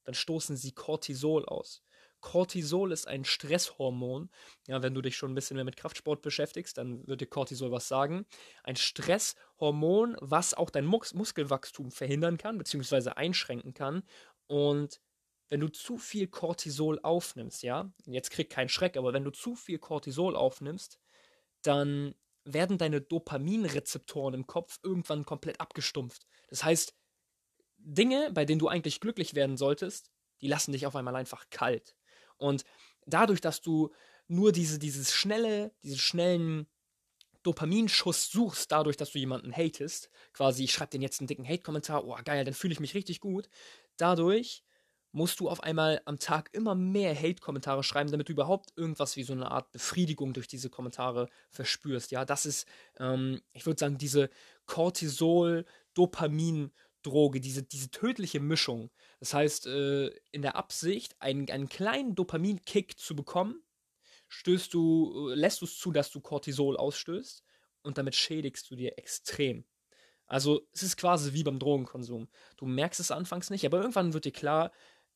dann 0.03 0.15
stoßen 0.15 0.57
sie 0.57 0.71
Cortisol 0.71 1.45
aus. 1.45 1.83
Cortisol 2.21 2.91
ist 2.91 3.07
ein 3.07 3.25
Stresshormon. 3.25 4.29
Ja, 4.67 4.81
wenn 4.83 4.93
du 4.93 5.01
dich 5.01 5.17
schon 5.17 5.31
ein 5.31 5.35
bisschen 5.35 5.55
mehr 5.55 5.65
mit 5.65 5.75
Kraftsport 5.75 6.21
beschäftigst, 6.21 6.77
dann 6.77 7.05
wird 7.07 7.21
dir 7.21 7.27
Cortisol 7.27 7.71
was 7.71 7.87
sagen. 7.87 8.25
Ein 8.63 8.75
Stresshormon, 8.75 10.15
was 10.21 10.53
auch 10.53 10.69
dein 10.69 10.85
Mus 10.85 11.13
Muskelwachstum 11.13 11.91
verhindern 11.91 12.37
kann, 12.37 12.57
beziehungsweise 12.57 13.17
einschränken 13.17 13.73
kann. 13.73 14.03
Und 14.47 15.01
wenn 15.51 15.59
du 15.59 15.67
zu 15.67 15.97
viel 15.97 16.27
Cortisol 16.27 16.97
aufnimmst, 17.03 17.61
ja, 17.61 17.91
jetzt 18.05 18.31
krieg 18.31 18.49
keinen 18.49 18.69
Schreck, 18.69 18.95
aber 18.95 19.11
wenn 19.11 19.25
du 19.25 19.31
zu 19.31 19.53
viel 19.53 19.79
Cortisol 19.79 20.37
aufnimmst, 20.37 20.97
dann 21.61 22.15
werden 22.45 22.77
deine 22.77 23.01
Dopaminrezeptoren 23.01 24.33
im 24.33 24.47
Kopf 24.47 24.79
irgendwann 24.81 25.25
komplett 25.25 25.59
abgestumpft. 25.59 26.25
Das 26.49 26.63
heißt, 26.63 26.95
Dinge, 27.79 28.31
bei 28.31 28.45
denen 28.45 28.59
du 28.59 28.69
eigentlich 28.69 29.01
glücklich 29.01 29.35
werden 29.35 29.57
solltest, 29.57 30.09
die 30.39 30.47
lassen 30.47 30.71
dich 30.71 30.87
auf 30.87 30.95
einmal 30.95 31.17
einfach 31.17 31.49
kalt. 31.49 31.97
Und 32.37 32.63
dadurch, 33.05 33.41
dass 33.41 33.59
du 33.59 33.93
nur 34.29 34.53
diese, 34.53 34.79
dieses 34.79 35.13
schnelle, 35.13 35.75
diesen 35.83 35.99
schnellen 35.99 36.67
Dopaminschuss 37.43 38.31
suchst, 38.31 38.71
dadurch, 38.71 38.95
dass 38.95 39.11
du 39.11 39.19
jemanden 39.19 39.51
hatest, 39.51 40.09
quasi, 40.31 40.63
ich 40.63 40.71
schreibe 40.71 40.91
den 40.91 41.01
jetzt 41.01 41.19
einen 41.19 41.27
dicken 41.27 41.45
Hate-Kommentar, 41.45 42.05
oh 42.05 42.15
geil, 42.23 42.45
dann 42.45 42.53
fühle 42.53 42.71
ich 42.71 42.79
mich 42.79 42.95
richtig 42.95 43.19
gut. 43.19 43.49
Dadurch 43.97 44.63
musst 45.11 45.39
du 45.39 45.49
auf 45.49 45.63
einmal 45.63 46.01
am 46.05 46.19
Tag 46.19 46.49
immer 46.53 46.75
mehr 46.75 47.15
Hate-Kommentare 47.15 47.83
schreiben, 47.83 48.11
damit 48.11 48.29
du 48.29 48.33
überhaupt 48.33 48.71
irgendwas 48.75 49.15
wie 49.15 49.23
so 49.23 49.33
eine 49.33 49.49
Art 49.51 49.71
Befriedigung 49.71 50.33
durch 50.33 50.47
diese 50.47 50.69
Kommentare 50.69 51.29
verspürst. 51.49 52.11
Ja, 52.11 52.25
das 52.25 52.45
ist, 52.45 52.67
ähm, 52.99 53.41
ich 53.53 53.65
würde 53.65 53.79
sagen, 53.79 53.97
diese 53.97 54.29
Cortisol-Dopamin-Droge, 54.67 57.41
diese, 57.41 57.63
diese 57.63 57.89
tödliche 57.91 58.39
Mischung. 58.39 58.91
Das 59.19 59.33
heißt, 59.33 59.67
äh, 59.67 60.07
in 60.31 60.41
der 60.41 60.55
Absicht, 60.55 61.15
einen, 61.19 61.49
einen 61.49 61.67
kleinen 61.69 62.15
Dopamin-Kick 62.15 62.97
zu 62.97 63.15
bekommen, 63.15 63.61
stößt 64.29 64.73
du, 64.73 65.31
äh, 65.31 65.35
lässt 65.35 65.61
du 65.61 65.65
es 65.65 65.77
zu, 65.77 65.91
dass 65.91 66.09
du 66.11 66.21
Cortisol 66.21 66.77
ausstößt 66.77 67.43
und 67.83 67.97
damit 67.97 68.15
schädigst 68.15 68.71
du 68.71 68.75
dir 68.75 68.97
extrem. 68.97 69.65
Also 70.31 70.65
es 70.71 70.81
ist 70.81 70.95
quasi 70.95 71.33
wie 71.33 71.43
beim 71.43 71.59
Drogenkonsum. 71.59 72.29
Du 72.55 72.65
merkst 72.65 73.01
es 73.01 73.11
anfangs 73.11 73.49
nicht, 73.49 73.65
aber 73.65 73.81
irgendwann 73.81 74.13
wird 74.13 74.23
dir 74.23 74.31
klar, 74.31 74.71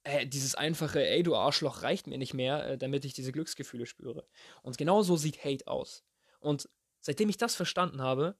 äh, 0.06 0.28
dieses 0.28 0.56
einfache, 0.56 1.06
ey, 1.06 1.24
du 1.24 1.36
Arschloch, 1.36 1.82
reicht 1.82 2.08
mir 2.08 2.18
nicht 2.18 2.34
mehr, 2.34 2.65
äh, 2.65 2.78
damit 2.78 3.06
ich 3.06 3.13
diese 3.13 3.32
Glücksgefühle 3.32 3.86
spüre. 3.86 4.28
Und 4.62 4.78
genau 4.78 5.02
so 5.02 5.18
sieht 5.18 5.44
Hate 5.44 5.68
aus. 5.68 6.06
Und 6.39 6.70
seitdem 7.02 7.28
ich 7.28 7.38
das 7.38 7.56
verstanden 7.56 8.02
habe, 8.02 8.38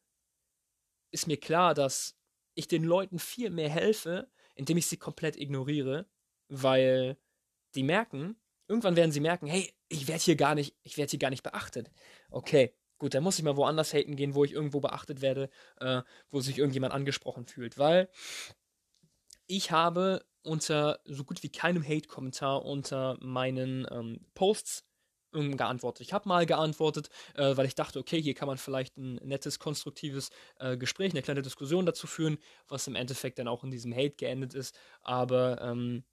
ist 1.12 1.28
mir 1.28 1.38
klar, 1.38 1.74
dass 1.74 2.18
ich 2.54 2.68
den 2.68 2.84
Leuten 2.84 3.20
viel 3.20 3.50
mehr 3.50 3.70
helfe, 3.70 4.30
indem 4.54 4.78
ich 4.78 4.86
sie 4.86 4.98
komplett 4.98 5.38
ignoriere, 5.38 6.08
weil 6.50 7.18
die 7.74 7.84
merken, 7.84 8.40
irgendwann 8.68 8.96
werden 8.96 9.12
sie 9.12 9.20
merken, 9.20 9.48
hey, 9.48 9.74
ich 9.88 10.08
werde 10.08 10.24
hier 10.24 10.36
gar 10.36 10.54
nicht, 10.54 10.76
ich 10.84 10.98
werde 10.98 11.10
hier 11.10 11.20
gar 11.20 11.32
nicht 11.32 11.44
beachtet. 11.44 11.92
Okay, 12.30 12.76
gut, 13.00 13.16
dann 13.16 13.24
muss 13.24 13.40
ich 13.40 13.44
mal 13.44 13.58
woanders 13.58 13.94
haten 13.94 14.16
gehen, 14.16 14.36
wo 14.36 14.44
ich 14.44 14.52
irgendwo 14.52 14.82
beachtet 14.82 15.22
werde, 15.22 15.50
äh, 15.80 16.04
wo 16.30 16.42
sich 16.42 16.60
irgendjemand 16.60 16.94
angesprochen 16.94 17.48
fühlt, 17.48 17.80
weil 17.80 18.10
ich 19.48 19.72
habe 19.72 20.26
unter 20.46 21.00
so 21.06 21.24
gut 21.24 21.44
wie 21.44 21.50
keinem 21.50 21.84
Hate-Kommentar 21.84 22.66
unter 22.66 23.18
meinen 23.22 23.88
ähm, 23.92 24.20
Posts 24.34 24.86
geantwortet. 25.32 26.06
Ich 26.06 26.14
habe 26.14 26.30
mal 26.30 26.46
geantwortet, 26.46 27.10
äh, 27.34 27.58
weil 27.58 27.66
ich 27.66 27.76
dachte, 27.76 28.00
okay, 28.00 28.22
hier 28.22 28.34
kann 28.34 28.48
man 28.48 28.58
vielleicht 28.58 28.98
ein 28.98 29.16
nettes, 29.16 29.60
konstruktives 29.60 30.30
äh, 30.60 30.78
Gespräch, 30.78 31.12
eine 31.12 31.22
kleine 31.22 31.42
Diskussion 31.42 31.86
dazu 31.86 32.08
führen, 32.08 32.38
was 32.68 32.88
im 32.88 32.96
Endeffekt 32.96 33.38
dann 33.40 33.50
auch 33.50 33.64
in 33.64 33.72
diesem 33.72 33.94
Hate 33.94 34.16
geendet 34.16 34.54
ist. 34.54 34.78
Aber 35.02 35.62
ähm, 35.62 36.06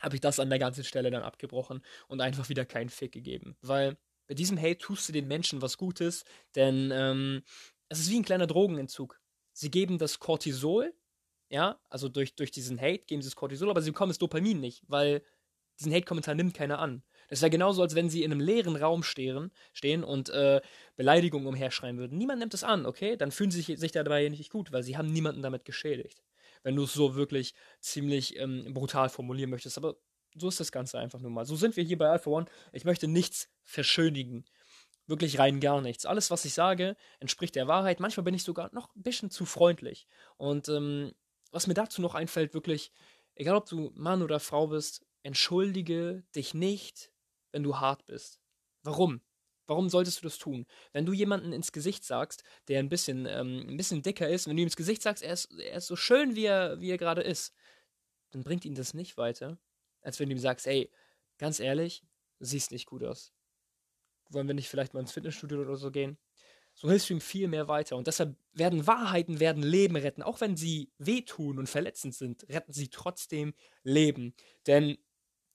habe 0.00 0.16
ich 0.16 0.20
das 0.20 0.40
an 0.40 0.50
der 0.50 0.58
ganzen 0.58 0.84
Stelle 0.84 1.10
dann 1.10 1.22
abgebrochen 1.22 1.82
und 2.08 2.20
einfach 2.20 2.48
wieder 2.48 2.64
keinen 2.64 2.90
Fick 2.90 3.12
gegeben. 3.12 3.56
Weil 3.60 3.96
bei 4.26 4.34
diesem 4.34 4.58
Hate 4.58 4.78
tust 4.78 5.08
du 5.08 5.12
den 5.12 5.28
Menschen 5.28 5.62
was 5.62 5.78
Gutes, 5.78 6.24
denn 6.54 6.90
ähm, 6.92 7.42
es 7.88 8.00
ist 8.00 8.10
wie 8.10 8.16
ein 8.16 8.24
kleiner 8.24 8.46
Drogenentzug. 8.46 9.20
Sie 9.52 9.70
geben 9.70 9.98
das 9.98 10.18
Cortisol 10.18 10.92
ja, 11.48 11.80
also 11.88 12.08
durch, 12.08 12.34
durch 12.34 12.50
diesen 12.50 12.80
Hate 12.80 13.04
geben 13.06 13.22
sie 13.22 13.28
das 13.28 13.36
Cortisol, 13.36 13.70
aber 13.70 13.82
sie 13.82 13.90
bekommen 13.90 14.10
das 14.10 14.18
Dopamin 14.18 14.60
nicht, 14.60 14.82
weil 14.88 15.22
diesen 15.78 15.92
Hate-Kommentar 15.92 16.34
nimmt 16.34 16.54
keiner 16.54 16.78
an. 16.78 17.02
Das 17.28 17.42
wäre 17.42 17.50
genauso, 17.50 17.82
als 17.82 17.94
wenn 17.94 18.08
sie 18.08 18.22
in 18.22 18.32
einem 18.32 18.40
leeren 18.40 18.76
Raum 18.76 19.02
stehen, 19.02 19.52
stehen 19.72 20.04
und 20.04 20.30
äh, 20.30 20.60
Beleidigungen 20.96 21.46
umherschreien 21.46 21.98
würden. 21.98 22.18
Niemand 22.18 22.38
nimmt 22.38 22.54
es 22.54 22.64
an, 22.64 22.86
okay? 22.86 23.16
Dann 23.16 23.32
fühlen 23.32 23.50
sie 23.50 23.60
sich, 23.60 23.78
sich 23.78 23.92
dabei 23.92 24.28
nicht 24.28 24.50
gut, 24.50 24.72
weil 24.72 24.82
sie 24.82 24.96
haben 24.96 25.12
niemanden 25.12 25.42
damit 25.42 25.64
geschädigt. 25.64 26.22
Wenn 26.62 26.76
du 26.76 26.84
es 26.84 26.92
so 26.92 27.14
wirklich 27.14 27.54
ziemlich 27.80 28.38
ähm, 28.38 28.72
brutal 28.72 29.08
formulieren 29.08 29.50
möchtest. 29.50 29.76
Aber 29.76 29.96
so 30.34 30.48
ist 30.48 30.60
das 30.60 30.72
Ganze 30.72 30.98
einfach 30.98 31.20
nur 31.20 31.30
mal. 31.30 31.44
So 31.44 31.56
sind 31.56 31.76
wir 31.76 31.84
hier 31.84 31.98
bei 31.98 32.08
Alpha 32.08 32.30
One. 32.30 32.46
Ich 32.72 32.84
möchte 32.84 33.08
nichts 33.08 33.48
verschönigen. 33.64 34.44
Wirklich 35.06 35.38
rein 35.38 35.60
gar 35.60 35.80
nichts. 35.80 36.06
Alles, 36.06 36.30
was 36.30 36.44
ich 36.44 36.54
sage, 36.54 36.96
entspricht 37.20 37.54
der 37.54 37.68
Wahrheit. 37.68 38.00
Manchmal 38.00 38.24
bin 38.24 38.34
ich 38.34 38.42
sogar 38.42 38.70
noch 38.72 38.94
ein 38.96 39.02
bisschen 39.02 39.30
zu 39.30 39.44
freundlich. 39.44 40.08
Und 40.36 40.68
ähm, 40.68 41.12
was 41.56 41.66
mir 41.66 41.72
dazu 41.72 42.02
noch 42.02 42.14
einfällt, 42.14 42.52
wirklich, 42.52 42.92
egal 43.34 43.56
ob 43.56 43.66
du 43.66 43.90
Mann 43.94 44.22
oder 44.22 44.40
Frau 44.40 44.66
bist, 44.66 45.06
entschuldige 45.22 46.22
dich 46.34 46.52
nicht, 46.52 47.10
wenn 47.50 47.62
du 47.62 47.80
hart 47.80 48.04
bist. 48.04 48.42
Warum? 48.82 49.22
Warum 49.66 49.88
solltest 49.88 50.18
du 50.18 50.24
das 50.24 50.36
tun? 50.36 50.66
Wenn 50.92 51.06
du 51.06 51.14
jemanden 51.14 51.54
ins 51.54 51.72
Gesicht 51.72 52.04
sagst, 52.04 52.44
der 52.68 52.78
ein 52.80 52.90
bisschen, 52.90 53.24
ähm, 53.24 53.64
ein 53.70 53.78
bisschen 53.78 54.02
dicker 54.02 54.28
ist, 54.28 54.46
wenn 54.46 54.56
du 54.56 54.62
ihm 54.62 54.66
ins 54.66 54.76
Gesicht 54.76 55.00
sagst, 55.00 55.22
er 55.22 55.32
ist, 55.32 55.50
er 55.58 55.78
ist 55.78 55.86
so 55.86 55.96
schön, 55.96 56.36
wie 56.36 56.44
er, 56.44 56.78
wie 56.82 56.90
er 56.90 56.98
gerade 56.98 57.22
ist, 57.22 57.54
dann 58.32 58.44
bringt 58.44 58.66
ihn 58.66 58.74
das 58.74 58.92
nicht 58.92 59.16
weiter, 59.16 59.58
als 60.02 60.20
wenn 60.20 60.28
du 60.28 60.34
ihm 60.34 60.38
sagst, 60.38 60.66
ey, 60.66 60.92
ganz 61.38 61.58
ehrlich, 61.58 62.04
du 62.38 62.44
siehst 62.44 62.70
nicht 62.70 62.84
gut 62.84 63.02
aus. 63.02 63.32
Wollen 64.28 64.46
wir 64.46 64.54
nicht 64.54 64.68
vielleicht 64.68 64.92
mal 64.92 65.00
ins 65.00 65.12
Fitnessstudio 65.12 65.62
oder 65.62 65.76
so 65.76 65.90
gehen? 65.90 66.18
So 66.76 66.90
hilfst 66.90 67.08
du 67.08 67.14
ihm 67.14 67.20
viel 67.20 67.48
mehr 67.48 67.68
weiter. 67.68 67.96
Und 67.96 68.06
deshalb 68.06 68.36
werden 68.52 68.86
Wahrheiten, 68.86 69.40
werden 69.40 69.62
Leben 69.62 69.96
retten. 69.96 70.22
Auch 70.22 70.40
wenn 70.42 70.56
sie 70.56 70.92
wehtun 70.98 71.58
und 71.58 71.68
verletzend 71.68 72.14
sind, 72.14 72.46
retten 72.50 72.72
sie 72.72 72.88
trotzdem 72.88 73.54
Leben. 73.82 74.34
Denn 74.66 74.98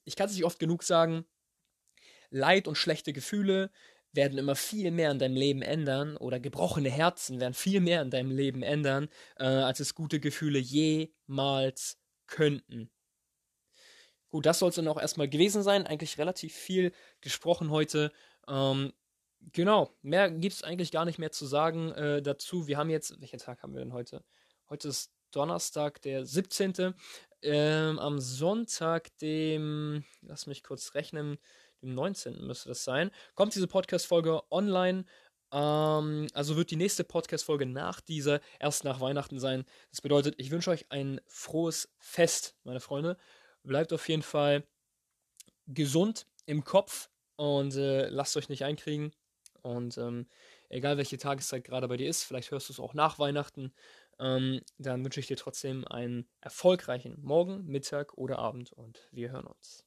ich 0.04 0.16
kann 0.16 0.28
es 0.28 0.34
nicht 0.34 0.44
oft 0.44 0.58
genug 0.58 0.82
sagen, 0.82 1.24
Leid 2.30 2.66
und 2.66 2.76
schlechte 2.76 3.12
Gefühle 3.12 3.70
werden 4.12 4.38
immer 4.38 4.56
viel 4.56 4.90
mehr 4.90 5.10
in 5.10 5.18
deinem 5.18 5.36
Leben 5.36 5.62
ändern 5.62 6.16
oder 6.16 6.40
gebrochene 6.40 6.90
Herzen 6.90 7.40
werden 7.40 7.54
viel 7.54 7.80
mehr 7.80 8.02
in 8.02 8.10
deinem 8.10 8.30
Leben 8.30 8.62
ändern, 8.62 9.08
äh, 9.36 9.44
als 9.44 9.80
es 9.80 9.94
gute 9.94 10.18
Gefühle 10.18 10.58
jemals 10.58 11.98
könnten. 12.26 12.90
Gut, 14.30 14.46
das 14.46 14.58
soll 14.58 14.70
es 14.70 14.76
dann 14.76 14.88
auch 14.88 14.98
erstmal 14.98 15.28
gewesen 15.28 15.62
sein. 15.62 15.86
Eigentlich 15.86 16.18
relativ 16.18 16.54
viel 16.54 16.92
gesprochen 17.20 17.70
heute. 17.70 18.12
Ähm, 18.48 18.92
genau, 19.52 19.90
mehr 20.02 20.30
gibt 20.30 20.54
es 20.54 20.62
eigentlich 20.62 20.92
gar 20.92 21.04
nicht 21.04 21.18
mehr 21.18 21.32
zu 21.32 21.46
sagen 21.46 21.92
äh, 21.92 22.22
dazu. 22.22 22.66
Wir 22.66 22.78
haben 22.78 22.90
jetzt, 22.90 23.20
welchen 23.20 23.38
Tag 23.38 23.62
haben 23.62 23.74
wir 23.74 23.80
denn 23.80 23.92
heute? 23.92 24.24
Heute 24.68 24.88
ist 24.88 25.12
Donnerstag, 25.32 26.00
der 26.02 26.24
17. 26.24 26.94
Ähm, 27.42 27.98
am 27.98 28.20
Sonntag, 28.20 29.16
dem, 29.18 30.04
lass 30.20 30.46
mich 30.46 30.62
kurz 30.62 30.94
rechnen, 30.94 31.38
dem 31.82 31.94
19. 31.94 32.46
müsste 32.46 32.68
das 32.68 32.84
sein, 32.84 33.10
kommt 33.34 33.54
diese 33.54 33.66
Podcast-Folge 33.66 34.42
online. 34.50 35.04
Ähm, 35.52 36.28
also 36.32 36.56
wird 36.56 36.70
die 36.70 36.76
nächste 36.76 37.04
Podcast-Folge 37.04 37.66
nach 37.66 38.00
dieser 38.00 38.40
erst 38.60 38.84
nach 38.84 39.00
Weihnachten 39.00 39.40
sein. 39.40 39.64
Das 39.90 40.00
bedeutet, 40.00 40.34
ich 40.38 40.50
wünsche 40.50 40.70
euch 40.70 40.86
ein 40.90 41.20
frohes 41.26 41.92
Fest, 41.98 42.56
meine 42.62 42.80
Freunde. 42.80 43.16
Bleibt 43.64 43.92
auf 43.92 44.08
jeden 44.08 44.22
Fall 44.22 44.64
gesund 45.66 46.26
im 46.46 46.64
Kopf 46.64 47.10
und 47.36 47.74
äh, 47.74 48.08
lasst 48.08 48.36
euch 48.36 48.48
nicht 48.48 48.64
einkriegen. 48.64 49.12
Und 49.62 49.96
ähm, 49.98 50.26
egal 50.68 50.96
welche 50.96 51.18
Tageszeit 51.18 51.64
gerade 51.64 51.88
bei 51.88 51.96
dir 51.96 52.08
ist, 52.08 52.24
vielleicht 52.24 52.50
hörst 52.50 52.68
du 52.68 52.72
es 52.72 52.80
auch 52.80 52.94
nach 52.94 53.18
Weihnachten, 53.18 53.72
ähm, 54.18 54.60
dann 54.78 55.04
wünsche 55.04 55.20
ich 55.20 55.26
dir 55.26 55.36
trotzdem 55.36 55.86
einen 55.86 56.28
erfolgreichen 56.40 57.18
Morgen, 57.22 57.64
Mittag 57.66 58.14
oder 58.14 58.38
Abend 58.38 58.72
und 58.72 59.08
wir 59.12 59.30
hören 59.30 59.46
uns. 59.46 59.86